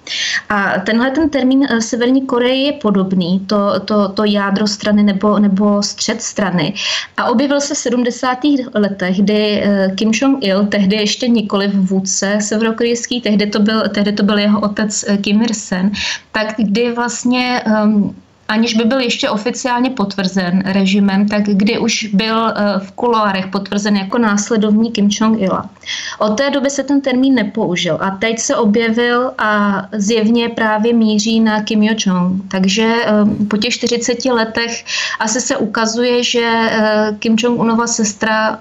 A 0.50 0.80
tenhle 0.80 1.12
ten 1.12 1.30
termín 1.30 1.68
Severní 1.80 2.26
Koreje 2.26 2.56
je 2.56 2.74
podobný, 2.74 3.40
to, 3.40 3.80
to, 3.80 4.10
to 4.10 4.24
jádro 4.24 4.68
strany 4.68 5.04
nebo, 5.04 5.40
nebo 5.40 5.84
střed 5.84 6.22
strany. 6.22 6.74
A 7.18 7.26
objevil 7.26 7.62
se 7.62 7.74
v 7.74 7.78
70. 7.78 8.38
letech 8.74 9.05
letech, 9.06 9.24
kdy 9.24 9.62
eh, 9.64 9.92
Kim 9.96 10.12
Jong-il, 10.14 10.66
tehdy 10.66 10.96
ještě 10.96 11.28
nikoli 11.28 11.68
vůdce 11.68 12.38
severokorejský, 12.42 13.22
tehdy 13.22 13.48
to 13.48 13.60
byl, 13.60 13.90
tehdy 13.90 14.12
to 14.12 14.24
byl 14.24 14.38
jeho 14.38 14.60
otec 14.60 15.06
eh, 15.08 15.18
Kim 15.18 15.42
Il-sen, 15.42 15.92
tak 16.32 16.56
kdy 16.58 16.92
vlastně 16.92 17.62
um, 17.84 18.16
aniž 18.48 18.74
by 18.74 18.84
byl 18.84 19.00
ještě 19.00 19.30
oficiálně 19.30 19.90
potvrzen 19.90 20.64
režimem, 20.66 21.28
tak 21.28 21.44
kdy 21.44 21.80
už 21.80 22.10
byl 22.14 22.48
eh, 22.48 22.80
v 22.80 22.92
kuloárech 22.92 23.48
potvrzen 23.48 23.96
jako 23.96 24.18
následovník 24.18 24.96
Kim 24.96 25.08
Jong-ila. 25.08 25.70
Od 26.20 26.38
té 26.38 26.50
doby 26.50 26.70
se 26.70 26.84
ten 26.84 27.02
termín 27.02 27.34
nepoužil 27.34 27.98
a 28.02 28.12
teď 28.12 28.40
se 28.40 28.56
objevil 28.56 29.32
a 29.38 29.82
zjevně 29.92 30.50
právě 30.50 30.94
míří 30.94 31.40
na 31.40 31.62
Kim 31.64 31.82
Yo-jong. 31.82 32.42
Takže 32.48 32.96
eh, 33.06 33.46
po 33.46 33.58
těch 33.58 33.74
40 33.74 34.26
letech 34.26 34.86
asi 35.20 35.42
se 35.42 35.58
ukazuje, 35.58 36.24
že 36.24 36.46
eh, 36.46 37.16
Kim 37.20 37.36
Jong-unova 37.36 37.88
sestra 37.88 38.60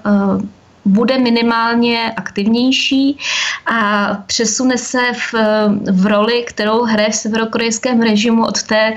bude 0.85 1.17
minimálně 1.17 2.11
aktivnější 2.17 3.17
a 3.65 4.09
přesune 4.27 4.77
se 4.77 5.01
v, 5.13 5.33
v 5.91 6.05
roli, 6.05 6.43
kterou 6.47 6.83
hraje 6.83 7.09
v 7.09 7.15
severokorejském 7.15 8.01
režimu 8.01 8.45
od 8.45 8.63
té 8.63 8.93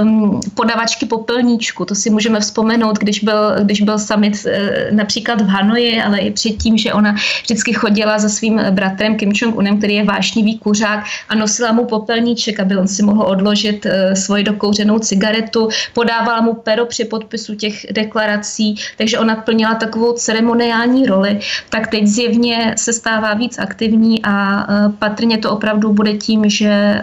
um, 0.00 0.40
podavačky 0.54 1.06
popelníčku. 1.06 1.84
To 1.84 1.94
si 1.94 2.10
můžeme 2.10 2.40
vzpomenout, 2.40 2.98
když 2.98 3.20
byl, 3.20 3.54
když 3.62 3.80
byl 3.80 3.98
summit 3.98 4.34
uh, 4.34 4.96
například 4.96 5.40
v 5.40 5.48
Hanoji, 5.48 6.02
ale 6.02 6.18
i 6.18 6.30
předtím, 6.30 6.78
že 6.78 6.92
ona 6.92 7.14
vždycky 7.42 7.72
chodila 7.72 8.18
za 8.18 8.28
svým 8.28 8.60
bratrem 8.70 9.16
Kim 9.16 9.32
Jong-unem, 9.32 9.78
který 9.78 9.94
je 9.94 10.04
vášnivý 10.04 10.58
kuřák 10.58 11.04
a 11.28 11.34
nosila 11.34 11.72
mu 11.72 11.84
popelníček, 11.84 12.60
aby 12.60 12.76
on 12.76 12.88
si 12.88 13.02
mohl 13.02 13.22
odložit 13.22 13.86
uh, 13.86 14.14
svoji 14.14 14.44
dokouřenou 14.44 14.98
cigaretu, 14.98 15.68
podávala 15.94 16.40
mu 16.40 16.54
pero 16.54 16.86
při 16.86 17.04
podpisu 17.04 17.54
těch 17.54 17.86
deklarací, 17.92 18.74
takže 18.96 19.18
ona 19.18 19.36
plnila 19.36 19.74
takovou 19.74 20.12
ceremoniální 20.12 21.06
roli, 21.06 21.27
tak 21.68 21.86
teď 21.86 22.06
zjevně 22.06 22.74
se 22.78 22.92
stává 22.92 23.34
víc 23.34 23.58
aktivní 23.58 24.24
a 24.24 24.68
uh, 24.68 24.92
patrně 24.92 25.38
to 25.38 25.50
opravdu 25.50 25.92
bude 25.92 26.12
tím, 26.12 26.50
že 26.50 27.02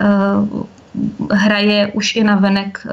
uh, 0.51 0.63
hraje 1.31 1.91
už 1.93 2.15
i 2.15 2.23
na 2.23 2.35
venek 2.35 2.87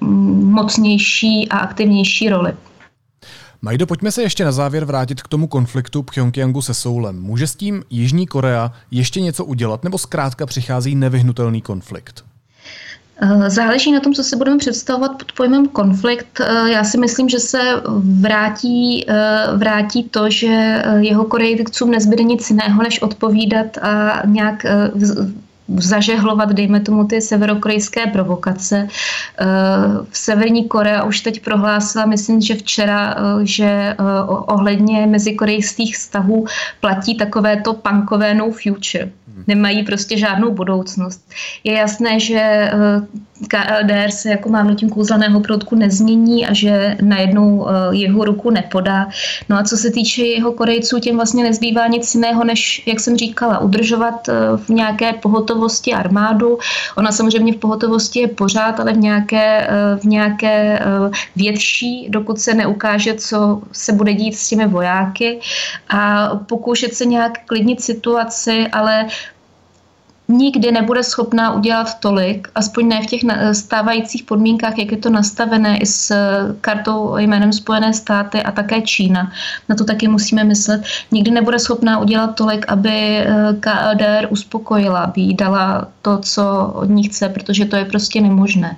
mocnější 0.00 1.48
a 1.48 1.58
aktivnější 1.58 2.28
roli. 2.28 2.52
Majdo, 3.62 3.86
pojďme 3.86 4.12
se 4.12 4.22
ještě 4.22 4.44
na 4.44 4.52
závěr 4.52 4.84
vrátit 4.84 5.22
k 5.22 5.28
tomu 5.28 5.46
konfliktu 5.46 6.02
Pyongyangu 6.02 6.62
se 6.62 6.74
Soulem. 6.74 7.22
Může 7.22 7.46
s 7.46 7.54
tím 7.54 7.82
Jižní 7.90 8.26
Korea 8.26 8.72
ještě 8.90 9.20
něco 9.20 9.44
udělat, 9.44 9.84
nebo 9.84 9.98
zkrátka 9.98 10.46
přichází 10.46 10.94
nevyhnutelný 10.94 11.62
konflikt? 11.62 12.24
Eh, 13.22 13.50
záleží 13.50 13.92
na 13.92 14.00
tom, 14.00 14.14
co 14.14 14.24
se 14.24 14.36
budeme 14.36 14.58
představovat 14.58 15.18
pod 15.18 15.32
pojmem 15.32 15.68
konflikt. 15.68 16.40
Eh, 16.40 16.70
já 16.70 16.84
si 16.84 16.98
myslím, 16.98 17.28
že 17.28 17.38
se 17.38 17.58
vrátí, 18.20 19.04
eh, 19.08 19.56
vrátí 19.56 20.02
to, 20.02 20.30
že 20.30 20.82
jeho 20.98 21.24
Korejcům 21.24 21.90
nezbyde 21.90 22.22
nic 22.22 22.50
jiného, 22.50 22.82
než 22.82 23.02
odpovídat 23.02 23.78
a 23.78 24.22
nějak 24.26 24.66
zažehlovat, 25.78 26.52
dejme 26.52 26.80
tomu, 26.80 27.04
ty 27.04 27.20
severokorejské 27.20 28.06
provokace. 28.06 28.88
V 30.10 30.18
Severní 30.18 30.68
Korea 30.68 31.04
už 31.04 31.20
teď 31.20 31.44
prohlásila, 31.44 32.06
myslím, 32.06 32.40
že 32.40 32.54
včera, 32.54 33.16
že 33.42 33.96
ohledně 34.46 35.06
mezikorejských 35.06 35.96
vztahů 35.96 36.46
platí 36.80 37.16
takovéto 37.16 37.74
punkové 37.74 38.34
no 38.34 38.50
future 38.50 39.10
nemají 39.46 39.82
prostě 39.82 40.18
žádnou 40.18 40.50
budoucnost. 40.54 41.30
Je 41.64 41.72
jasné, 41.72 42.20
že 42.20 42.40
eh, 42.40 42.70
KLDR 43.48 44.10
se 44.10 44.30
jako 44.30 44.48
mávnutím 44.48 44.90
kouzelného 44.90 45.40
proutku 45.40 45.76
nezmění 45.76 46.46
a 46.46 46.54
že 46.54 46.96
najednou 47.02 47.68
eh, 47.68 47.96
jeho 47.96 48.24
ruku 48.24 48.50
nepodá. 48.50 49.08
No 49.48 49.56
a 49.56 49.64
co 49.64 49.76
se 49.76 49.90
týče 49.90 50.22
jeho 50.22 50.52
Korejců, 50.52 50.98
těm 50.98 51.16
vlastně 51.16 51.44
nezbývá 51.44 51.86
nic 51.86 52.14
jiného, 52.14 52.44
než, 52.44 52.82
jak 52.86 53.00
jsem 53.00 53.16
říkala, 53.16 53.58
udržovat 53.58 54.28
eh, 54.28 54.32
v 54.56 54.68
nějaké 54.68 55.12
pohotovosti 55.12 55.59
armádu. 55.94 56.58
Ona 56.96 57.12
samozřejmě 57.12 57.52
v 57.52 57.56
pohotovosti 57.56 58.20
je 58.20 58.28
pořád, 58.28 58.80
ale 58.80 58.92
v 58.92 58.98
nějaké, 58.98 59.70
v 60.00 60.04
nějaké 60.04 60.80
větší, 61.36 62.06
dokud 62.08 62.40
se 62.40 62.54
neukáže, 62.54 63.14
co 63.14 63.60
se 63.72 63.92
bude 63.92 64.14
dít 64.14 64.36
s 64.36 64.48
těmi 64.48 64.66
vojáky 64.66 65.40
a 65.88 66.28
pokoušet 66.36 66.94
se 66.94 67.04
nějak 67.04 67.46
klidnit 67.46 67.80
situaci, 67.80 68.66
ale 68.72 69.06
nikdy 70.30 70.72
nebude 70.72 71.02
schopná 71.02 71.52
udělat 71.52 72.00
tolik, 72.00 72.48
aspoň 72.54 72.88
ne 72.88 73.02
v 73.02 73.06
těch 73.06 73.20
stávajících 73.52 74.22
podmínkách, 74.22 74.78
jak 74.78 74.92
je 74.92 74.98
to 74.98 75.10
nastavené 75.10 75.78
i 75.78 75.86
s 75.86 76.14
kartou 76.60 77.16
jménem 77.16 77.52
Spojené 77.52 77.94
státy 77.94 78.42
a 78.42 78.52
také 78.52 78.82
Čína. 78.82 79.32
Na 79.68 79.76
to 79.76 79.84
taky 79.84 80.08
musíme 80.08 80.44
myslet. 80.44 80.82
Nikdy 81.10 81.30
nebude 81.30 81.58
schopná 81.58 81.98
udělat 81.98 82.34
tolik, 82.34 82.64
aby 82.68 82.90
eh, 82.90 83.26
KLDR 83.60 84.26
uspokojila, 84.30 85.00
aby 85.00 85.20
jí 85.20 85.34
dala 85.34 85.88
to, 86.02 86.18
co 86.18 86.72
od 86.74 86.88
ní 86.88 87.02
chce, 87.02 87.28
protože 87.28 87.64
to 87.64 87.76
je 87.76 87.84
prostě 87.84 88.20
nemožné. 88.20 88.76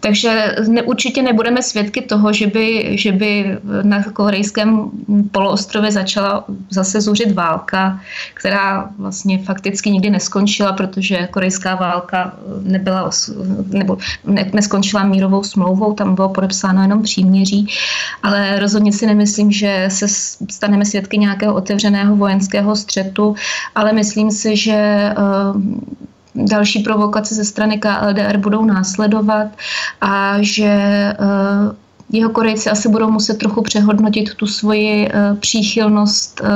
Takže 0.00 0.56
ne, 0.68 0.82
určitě 0.82 1.22
nebudeme 1.22 1.62
svědky 1.62 2.02
toho, 2.02 2.32
že 2.32 2.46
by, 2.46 2.96
že 2.98 3.12
by 3.12 3.58
na 3.82 4.02
korejském 4.02 4.90
poloostrově 5.32 5.92
začala 5.92 6.44
zase 6.70 7.00
zuřit 7.00 7.32
válka, 7.32 8.00
která 8.34 8.90
vlastně 8.98 9.38
fakticky 9.38 9.90
nikdy 9.90 10.10
neskončila, 10.10 10.72
protože 10.86 11.26
korejská 11.26 11.74
válka 11.74 12.32
nebyla, 12.62 13.10
nebo 13.68 13.98
ne, 14.24 14.50
neskončila 14.52 15.04
mírovou 15.04 15.42
smlouvou, 15.42 15.92
tam 15.92 16.14
bylo 16.14 16.28
podepsáno 16.28 16.82
jenom 16.82 17.02
příměří, 17.02 17.68
ale 18.22 18.58
rozhodně 18.58 18.92
si 18.92 19.06
nemyslím, 19.06 19.52
že 19.52 19.88
se 19.88 20.08
staneme 20.50 20.84
svědky 20.84 21.18
nějakého 21.18 21.54
otevřeného 21.54 22.16
vojenského 22.16 22.76
střetu, 22.76 23.34
ale 23.74 23.92
myslím 23.92 24.30
si, 24.30 24.56
že 24.56 25.12
uh, 25.18 25.62
další 26.46 26.82
provokace 26.82 27.34
ze 27.34 27.44
strany 27.44 27.78
KLDR 27.78 28.36
budou 28.36 28.64
následovat 28.64 29.46
a 30.00 30.36
že 30.40 31.12
uh, 31.20 31.76
jeho 32.12 32.30
Korejci 32.30 32.70
asi 32.70 32.88
budou 32.88 33.10
muset 33.10 33.38
trochu 33.38 33.62
přehodnotit 33.62 34.34
tu 34.34 34.46
svoji 34.46 35.08
uh, 35.08 35.38
příchylnost 35.38 36.40
uh, 36.40 36.48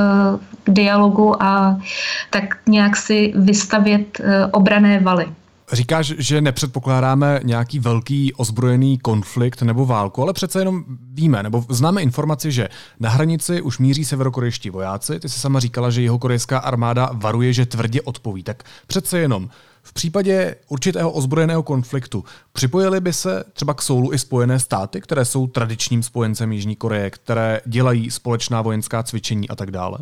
k 0.63 0.69
dialogu 0.69 1.43
a 1.43 1.81
tak 2.29 2.43
nějak 2.67 2.97
si 2.97 3.33
vystavět 3.35 4.19
uh, 4.19 4.25
obrané 4.51 4.99
valy. 4.99 5.27
Říkáš, 5.71 6.13
že 6.17 6.41
nepředpokládáme 6.41 7.39
nějaký 7.43 7.79
velký 7.79 8.33
ozbrojený 8.33 8.97
konflikt 8.97 9.61
nebo 9.61 9.85
válku, 9.85 10.21
ale 10.21 10.33
přece 10.33 10.59
jenom 10.59 10.83
víme, 11.13 11.43
nebo 11.43 11.65
známe 11.69 12.01
informaci, 12.01 12.51
že 12.51 12.69
na 12.99 13.09
hranici 13.09 13.61
už 13.61 13.79
míří 13.79 14.05
severokorejští 14.05 14.69
vojáci. 14.69 15.19
Ty 15.19 15.29
jsi 15.29 15.39
sama 15.39 15.59
říkala, 15.59 15.89
že 15.89 16.01
jeho 16.01 16.19
korejská 16.19 16.59
armáda 16.59 17.09
varuje, 17.13 17.53
že 17.53 17.65
tvrdě 17.65 18.01
odpoví. 18.01 18.43
Tak 18.43 18.63
přece 18.87 19.19
jenom 19.19 19.49
v 19.83 19.93
případě 19.93 20.55
určitého 20.67 21.11
ozbrojeného 21.11 21.63
konfliktu 21.63 22.23
připojili 22.53 22.99
by 22.99 23.13
se 23.13 23.43
třeba 23.53 23.73
k 23.73 23.81
Soulu 23.81 24.13
i 24.13 24.19
Spojené 24.19 24.59
státy, 24.59 25.01
které 25.01 25.25
jsou 25.25 25.47
tradičním 25.47 26.03
spojencem 26.03 26.51
Jižní 26.51 26.75
Koreje, 26.75 27.09
které 27.09 27.61
dělají 27.65 28.11
společná 28.11 28.61
vojenská 28.61 29.03
cvičení 29.03 29.49
a 29.49 29.55
tak 29.55 29.71
dále? 29.71 29.97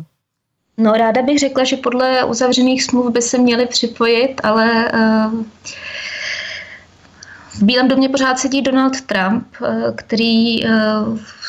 No, 0.80 0.92
ráda 0.92 1.22
bych 1.22 1.38
řekla, 1.38 1.64
že 1.64 1.76
podle 1.76 2.24
uzavřených 2.24 2.82
smluv 2.82 3.12
by 3.12 3.22
se 3.22 3.38
měly 3.38 3.66
připojit, 3.66 4.40
ale 4.42 4.92
uh, 4.94 5.42
v 7.50 7.62
Bílém 7.62 7.88
domě 7.88 8.08
pořád 8.08 8.38
sedí 8.38 8.62
Donald 8.62 9.00
Trump, 9.00 9.46
uh, 9.60 9.68
který 9.94 10.64
uh, 10.64 10.70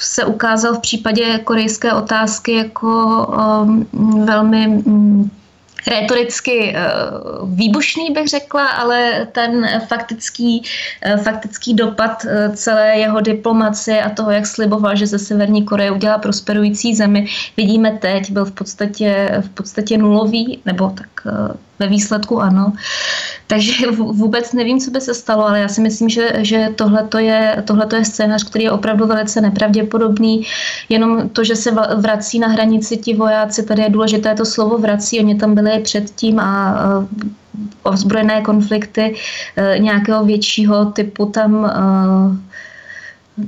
se 0.01 0.25
ukázal 0.25 0.73
v 0.73 0.79
případě 0.79 1.39
korejské 1.43 1.93
otázky 1.93 2.53
jako 2.53 3.27
um, 3.63 4.25
velmi 4.25 4.67
um, 4.67 5.31
retoricky 5.87 6.75
eh, 6.75 6.83
výbušný, 7.45 8.11
bych 8.11 8.27
řekla, 8.27 8.67
ale 8.67 9.27
ten 9.31 9.69
faktický, 9.87 10.63
eh, 11.01 11.17
faktický 11.17 11.73
dopad 11.73 12.25
eh, 12.25 12.49
celé 12.55 12.97
jeho 12.97 13.21
diplomacie 13.21 14.03
a 14.03 14.09
toho, 14.09 14.31
jak 14.31 14.45
sliboval, 14.47 14.95
že 14.95 15.07
ze 15.07 15.19
Severní 15.19 15.63
Koreje 15.63 15.91
udělá 15.91 16.17
prosperující 16.17 16.95
zemi, 16.95 17.27
vidíme 17.57 17.91
teď, 17.91 18.31
byl 18.31 18.45
v 18.45 18.51
podstatě, 18.51 19.41
v 19.41 19.49
podstatě 19.49 19.97
nulový, 19.97 20.61
nebo 20.65 20.89
tak 20.89 21.07
ve 21.81 21.87
výsledku 21.87 22.41
ano. 22.41 22.73
Takže 23.47 23.91
vůbec 23.91 24.53
nevím, 24.53 24.79
co 24.79 24.91
by 24.91 25.01
se 25.01 25.13
stalo, 25.13 25.47
ale 25.47 25.59
já 25.59 25.67
si 25.67 25.81
myslím, 25.81 26.09
že, 26.09 26.33
že 26.37 26.69
tohle 26.75 27.07
je, 27.17 27.63
je 27.97 28.05
scénář, 28.05 28.43
který 28.43 28.63
je 28.63 28.71
opravdu 28.71 29.05
velice 29.05 29.41
nepravděpodobný. 29.41 30.45
Jenom 30.89 31.29
to, 31.29 31.43
že 31.43 31.55
se 31.55 31.71
vrací 31.95 32.39
na 32.39 32.47
hranici 32.47 32.97
ti 32.97 33.13
vojáci, 33.13 33.63
tady 33.63 33.81
je 33.81 33.89
důležité 33.89 34.35
to 34.35 34.45
slovo 34.45 34.77
vrací, 34.77 35.19
oni 35.19 35.35
tam 35.35 35.55
byli 35.55 35.79
předtím 35.79 36.39
a 36.39 36.77
ozbrojené 37.83 38.41
konflikty 38.41 39.15
e, 39.57 39.79
nějakého 39.79 40.25
většího 40.25 40.85
typu 40.85 41.25
tam 41.25 41.65
e, 41.65 41.69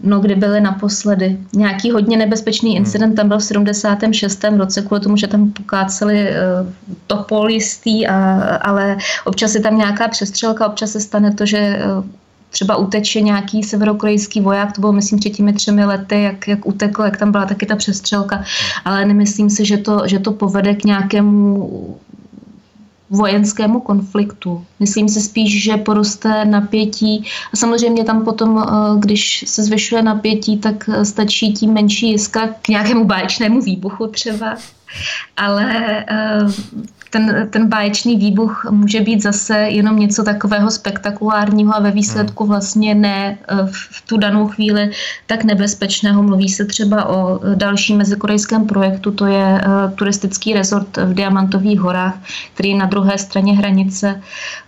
No, 0.04 0.20
kdy 0.20 0.36
byly 0.36 0.62
naposledy. 0.62 1.38
Nějaký 1.54 1.92
hodně 1.92 2.18
nebezpečný 2.18 2.70
hmm. 2.70 2.78
incident 2.78 3.16
tam 3.16 3.28
byl 3.28 3.40
v 3.40 3.44
76. 3.44 4.44
roce, 4.58 4.82
kvůli 4.82 5.02
tomu, 5.02 5.18
že 5.18 5.28
tam 5.28 5.52
pokáceli 5.52 6.30
uh, 6.30 6.70
topolistý, 7.08 8.08
a, 8.08 8.34
ale 8.56 8.98
občas 9.26 9.56
je 9.56 9.62
tam 9.62 9.78
nějaká 9.78 10.08
přestřelka, 10.08 10.68
občas 10.68 10.92
se 10.92 11.00
stane 11.00 11.34
to, 11.34 11.46
že 11.46 11.80
uh, 11.98 12.06
třeba 12.50 12.76
uteče 12.76 13.22
nějaký 13.22 13.64
severokorejský 13.64 14.42
voják, 14.42 14.72
to 14.72 14.82
bylo 14.82 14.94
myslím 14.94 15.20
před 15.20 15.30
těmi 15.30 15.54
třemi 15.54 15.86
lety, 15.86 16.24
jak, 16.24 16.48
jak 16.48 16.66
utekl, 16.66 17.04
jak 17.04 17.18
tam 17.18 17.32
byla 17.32 17.46
taky 17.46 17.66
ta 17.66 17.76
přestřelka, 17.76 18.36
hmm. 18.36 18.46
ale 18.86 19.06
nemyslím 19.06 19.50
si, 19.50 19.66
že 19.66 19.78
to, 19.78 20.02
že 20.06 20.20
to 20.20 20.32
povede 20.32 20.76
k 20.76 20.84
nějakému 20.84 21.98
vojenskému 23.14 23.80
konfliktu. 23.80 24.66
Myslím 24.80 25.10
si 25.10 25.22
spíš, 25.22 25.64
že 25.64 25.78
poroste 25.78 26.46
napětí 26.46 27.26
a 27.54 27.58
samozřejmě 27.58 28.04
tam 28.04 28.26
potom, 28.26 28.60
eh, 28.60 29.00
když 29.00 29.46
se 29.48 29.64
zvyšuje 29.64 30.02
napětí, 30.02 30.58
tak 30.58 30.90
eh, 30.90 31.06
stačí 31.06 31.54
tím 31.54 31.74
menší 31.74 32.12
jiskra 32.12 32.48
k 32.62 32.68
nějakému 32.68 33.06
báječnému 33.06 33.62
výbuchu 33.62 34.08
třeba. 34.08 34.56
Ale 35.38 35.66
eh, 36.10 36.40
ten, 37.14 37.48
ten 37.50 37.70
báječný 37.70 38.18
výbuch 38.18 38.66
může 38.70 39.02
být 39.02 39.22
zase 39.22 39.58
jenom 39.58 40.00
něco 40.00 40.24
takového 40.24 40.72
spektakulárního 40.72 41.76
a 41.76 41.80
ve 41.80 41.92
výsledku 41.92 42.44
hmm. 42.44 42.50
vlastně 42.50 42.96
ne 42.96 43.38
eh, 43.48 43.56
v 43.72 44.02
tu 44.08 44.18
danou 44.18 44.48
chvíli 44.48 44.92
tak 45.26 45.44
nebezpečného. 45.44 46.24
Mluví 46.24 46.50
se 46.50 46.66
třeba 46.66 47.10
o 47.10 47.40
dalším 47.56 47.98
mezikorejském 47.98 48.66
projektu, 48.66 49.12
to 49.12 49.26
je 49.26 49.62
turistický 49.96 50.54
rezort 50.54 50.98
v 50.98 51.14
Diamantových 51.14 51.80
horách, 51.80 52.18
který 52.54 52.70
je 52.70 52.78
na 52.78 52.86
druhé 52.86 53.18
straně 53.18 53.54
hranice 53.54 54.22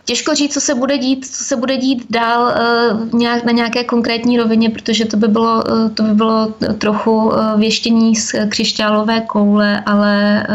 Těžko 0.05 0.35
říct, 0.35 0.53
co 0.53 0.61
se 0.61 0.75
bude 0.75 0.97
dít, 0.97 1.25
co 1.25 1.43
se 1.43 1.55
bude 1.55 1.77
dít 1.77 2.05
dál 2.09 2.53
na 3.45 3.51
nějaké 3.51 3.83
konkrétní 3.83 4.37
rovině, 4.37 4.69
protože 4.69 5.05
to 5.05 5.17
by 5.17 5.27
bylo, 5.27 5.63
to 5.93 6.03
by 6.03 6.13
bylo 6.13 6.53
trochu 6.77 7.31
věštění 7.57 8.15
z 8.15 8.35
křišťálové 8.49 9.21
koule, 9.21 9.83
ale 9.85 10.47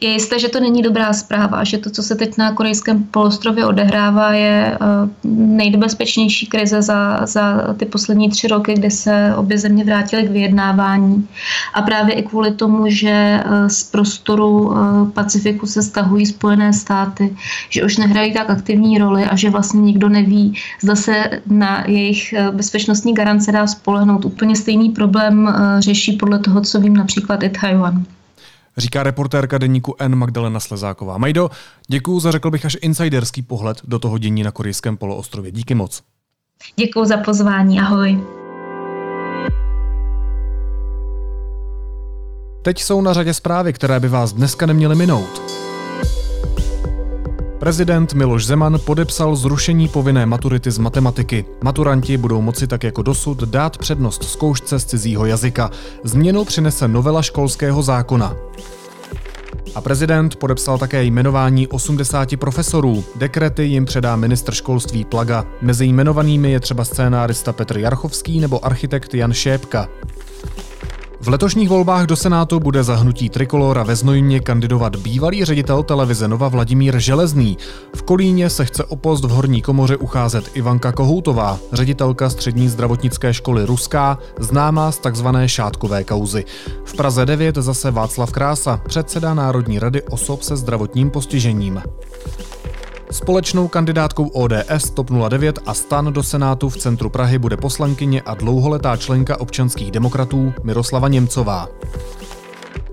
je 0.00 0.08
jisté, 0.08 0.38
že 0.38 0.48
to 0.48 0.60
není 0.60 0.75
dobrá 0.82 1.12
zpráva, 1.12 1.64
že 1.64 1.78
to, 1.78 1.90
co 1.90 2.02
se 2.02 2.14
teď 2.14 2.38
na 2.38 2.52
korejském 2.52 3.04
polostrově 3.04 3.66
odehrává, 3.66 4.32
je 4.32 4.78
uh, 4.80 5.30
nejbezpečnější 5.56 6.46
krize 6.46 6.82
za, 6.82 7.26
za 7.26 7.74
ty 7.76 7.84
poslední 7.86 8.30
tři 8.30 8.48
roky, 8.48 8.74
kdy 8.74 8.90
se 8.90 9.34
obě 9.36 9.58
země 9.58 9.84
vrátily 9.84 10.22
k 10.22 10.30
vyjednávání. 10.30 11.28
A 11.74 11.82
právě 11.82 12.14
i 12.14 12.22
kvůli 12.22 12.50
tomu, 12.50 12.84
že 12.88 13.40
uh, 13.46 13.68
z 13.68 13.82
prostoru 13.82 14.68
uh, 14.68 15.10
Pacifiku 15.10 15.66
se 15.66 15.82
stahují 15.82 16.26
Spojené 16.26 16.72
státy, 16.72 17.36
že 17.70 17.84
už 17.84 17.96
nehrají 17.96 18.34
tak 18.34 18.50
aktivní 18.50 18.98
roli 18.98 19.24
a 19.24 19.36
že 19.36 19.50
vlastně 19.50 19.80
nikdo 19.80 20.08
neví, 20.08 20.54
zda 20.82 20.96
se 20.96 21.30
na 21.46 21.84
jejich 21.86 22.32
eh, 22.32 22.50
bezpečnostní 22.50 23.14
garance 23.14 23.52
dá 23.52 23.66
spolehnout. 23.66 24.24
Úplně 24.24 24.56
stejný 24.56 24.90
problém 24.90 25.48
eh, 25.48 25.82
řeší 25.82 26.12
podle 26.12 26.38
toho, 26.38 26.60
co 26.60 26.80
vím 26.80 26.96
například 26.96 27.42
i 27.42 27.48
Taiwan. 27.48 28.04
Říká 28.76 29.02
reportérka 29.02 29.58
deníku 29.58 29.94
N 29.98 30.16
Magdalena 30.16 30.60
Slezáková. 30.60 31.18
Majdo, 31.18 31.50
děkuji 31.88 32.20
za 32.20 32.30
řekl 32.30 32.50
bych 32.50 32.64
až 32.64 32.76
insiderský 32.80 33.42
pohled 33.42 33.80
do 33.84 33.98
toho 33.98 34.18
dění 34.18 34.42
na 34.42 34.50
korejském 34.50 34.96
poloostrově. 34.96 35.52
Díky 35.52 35.74
moc. 35.74 36.02
Děkuji 36.76 37.04
za 37.04 37.16
pozvání, 37.16 37.80
ahoj. 37.80 38.20
Teď 42.62 42.82
jsou 42.82 43.00
na 43.00 43.12
řadě 43.12 43.34
zprávy, 43.34 43.72
které 43.72 44.00
by 44.00 44.08
vás 44.08 44.32
dneska 44.32 44.66
neměly 44.66 44.94
minout. 44.94 45.65
Prezident 47.58 48.14
Miloš 48.14 48.46
Zeman 48.46 48.78
podepsal 48.84 49.36
zrušení 49.36 49.88
povinné 49.88 50.26
maturity 50.26 50.70
z 50.70 50.78
matematiky. 50.78 51.44
Maturanti 51.62 52.16
budou 52.16 52.40
moci 52.40 52.66
tak 52.66 52.84
jako 52.84 53.02
dosud 53.02 53.42
dát 53.42 53.78
přednost 53.78 54.24
zkoušce 54.24 54.78
z 54.78 54.84
cizího 54.84 55.26
jazyka. 55.26 55.70
Změnu 56.04 56.44
přinese 56.44 56.88
novela 56.88 57.22
školského 57.22 57.82
zákona. 57.82 58.36
A 59.74 59.80
prezident 59.80 60.36
podepsal 60.36 60.78
také 60.78 61.04
jmenování 61.04 61.68
80 61.68 62.36
profesorů. 62.36 63.04
Dekrety 63.16 63.64
jim 63.64 63.84
předá 63.84 64.16
ministr 64.16 64.54
školství 64.54 65.04
Plaga. 65.04 65.44
Mezi 65.62 65.86
jmenovanými 65.86 66.50
je 66.50 66.60
třeba 66.60 66.84
scénárista 66.84 67.52
Petr 67.52 67.78
Jarchovský 67.78 68.40
nebo 68.40 68.64
architekt 68.64 69.14
Jan 69.14 69.32
Šépka. 69.32 69.88
V 71.20 71.28
letošních 71.28 71.68
volbách 71.68 72.06
do 72.06 72.16
Senátu 72.16 72.60
bude 72.60 72.84
zahnutí 72.84 73.28
Trikolora 73.28 73.82
ve 73.82 73.96
Znojmě 73.96 74.40
kandidovat 74.40 74.96
bývalý 74.96 75.44
ředitel 75.44 75.82
televize 75.82 76.28
Nova 76.28 76.48
Vladimír 76.48 76.98
Železný. 76.98 77.58
V 77.96 78.02
Kolíně 78.02 78.50
se 78.50 78.64
chce 78.64 78.84
o 78.84 78.96
post 78.96 79.24
v 79.24 79.30
horní 79.30 79.62
komoře 79.62 79.96
ucházet 79.96 80.50
Ivanka 80.54 80.92
Kohoutová, 80.92 81.58
ředitelka 81.72 82.30
střední 82.30 82.68
zdravotnické 82.68 83.34
školy 83.34 83.64
Ruská, 83.64 84.18
známá 84.38 84.92
z 84.92 84.98
takzvané 84.98 85.48
šátkové 85.48 86.04
kauzy. 86.04 86.44
V 86.84 86.94
Praze 86.94 87.26
9 87.26 87.54
zase 87.56 87.90
Václav 87.90 88.32
Krása, 88.32 88.80
předseda 88.86 89.34
Národní 89.34 89.78
rady 89.78 90.02
osob 90.02 90.42
se 90.42 90.56
zdravotním 90.56 91.10
postižením. 91.10 91.82
Společnou 93.10 93.68
kandidátkou 93.68 94.28
ODS 94.28 94.90
TOP 94.94 95.10
09 95.28 95.58
a 95.66 95.74
stan 95.74 96.12
do 96.12 96.22
Senátu 96.22 96.68
v 96.68 96.76
centru 96.76 97.10
Prahy 97.10 97.38
bude 97.38 97.56
poslankyně 97.56 98.22
a 98.22 98.34
dlouholetá 98.34 98.96
členka 98.96 99.40
občanských 99.40 99.90
demokratů 99.90 100.54
Miroslava 100.62 101.08
Němcová. 101.08 101.68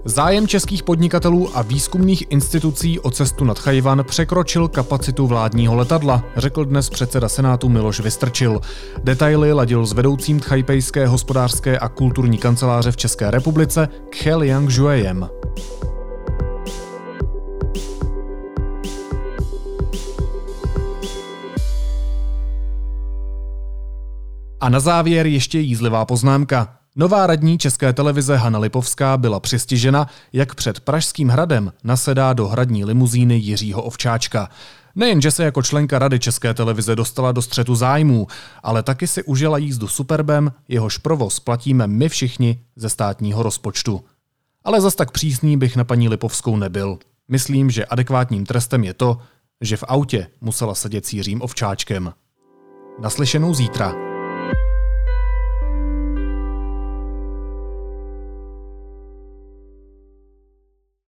Zájem 0.05 0.47
českých 0.47 0.83
podnikatelů 0.83 1.57
a 1.57 1.61
výzkumných 1.61 2.23
institucí 2.29 2.99
o 2.99 3.11
cestu 3.11 3.45
nad 3.45 3.59
Chajvan 3.59 4.03
překročil 4.03 4.67
kapacitu 4.67 5.27
vládního 5.27 5.75
letadla, 5.75 6.23
řekl 6.35 6.65
dnes 6.65 6.89
předseda 6.89 7.29
Senátu 7.29 7.69
Miloš 7.69 7.99
Vystrčil. 7.99 8.61
Detaily 9.03 9.53
ladil 9.53 9.85
s 9.85 9.93
vedoucím 9.93 10.39
Tchajpejské 10.39 11.07
hospodářské 11.07 11.79
a 11.79 11.89
kulturní 11.89 12.37
kanceláře 12.37 12.91
v 12.91 12.97
České 12.97 13.31
republice 13.31 13.87
Khel 14.09 14.43
Yang 14.43 14.69
Juejem. 14.69 15.29
A 24.63 24.69
na 24.69 24.79
závěr 24.79 25.27
ještě 25.27 25.59
jízlivá 25.59 26.05
poznámka. 26.05 26.75
Nová 26.95 27.27
radní 27.27 27.57
České 27.57 27.93
televize 27.93 28.37
Hana 28.37 28.59
Lipovská 28.59 29.17
byla 29.17 29.39
přistižena, 29.39 30.07
jak 30.33 30.55
před 30.55 30.79
Pražským 30.79 31.29
hradem 31.29 31.73
nasedá 31.83 32.33
do 32.33 32.47
hradní 32.47 32.85
limuzíny 32.85 33.35
Jiřího 33.35 33.83
Ovčáčka. 33.83 34.49
Nejen, 34.95 35.21
že 35.21 35.31
se 35.31 35.43
jako 35.43 35.61
členka 35.61 35.99
Rady 35.99 36.19
České 36.19 36.53
televize 36.53 36.95
dostala 36.95 37.31
do 37.31 37.41
střetu 37.41 37.75
zájmů, 37.75 38.27
ale 38.63 38.83
taky 38.83 39.07
si 39.07 39.23
užila 39.23 39.57
jízdu 39.57 39.87
Superbem, 39.87 40.51
jehož 40.67 40.97
provoz 40.97 41.39
platíme 41.39 41.87
my 41.87 42.09
všichni 42.09 42.59
ze 42.75 42.89
státního 42.89 43.43
rozpočtu. 43.43 44.03
Ale 44.63 44.81
zas 44.81 44.95
tak 44.95 45.11
přísný 45.11 45.57
bych 45.57 45.75
na 45.75 45.83
paní 45.83 46.09
Lipovskou 46.09 46.57
nebyl. 46.57 46.97
Myslím, 47.27 47.71
že 47.71 47.85
adekvátním 47.85 48.45
trestem 48.45 48.83
je 48.83 48.93
to, 48.93 49.17
že 49.61 49.77
v 49.77 49.83
autě 49.87 50.27
musela 50.41 50.75
sedět 50.75 51.05
s 51.05 51.13
Jiřím 51.13 51.41
Ovčáčkem. 51.41 52.13
Naslyšenou 53.01 53.53
zítra. 53.53 54.12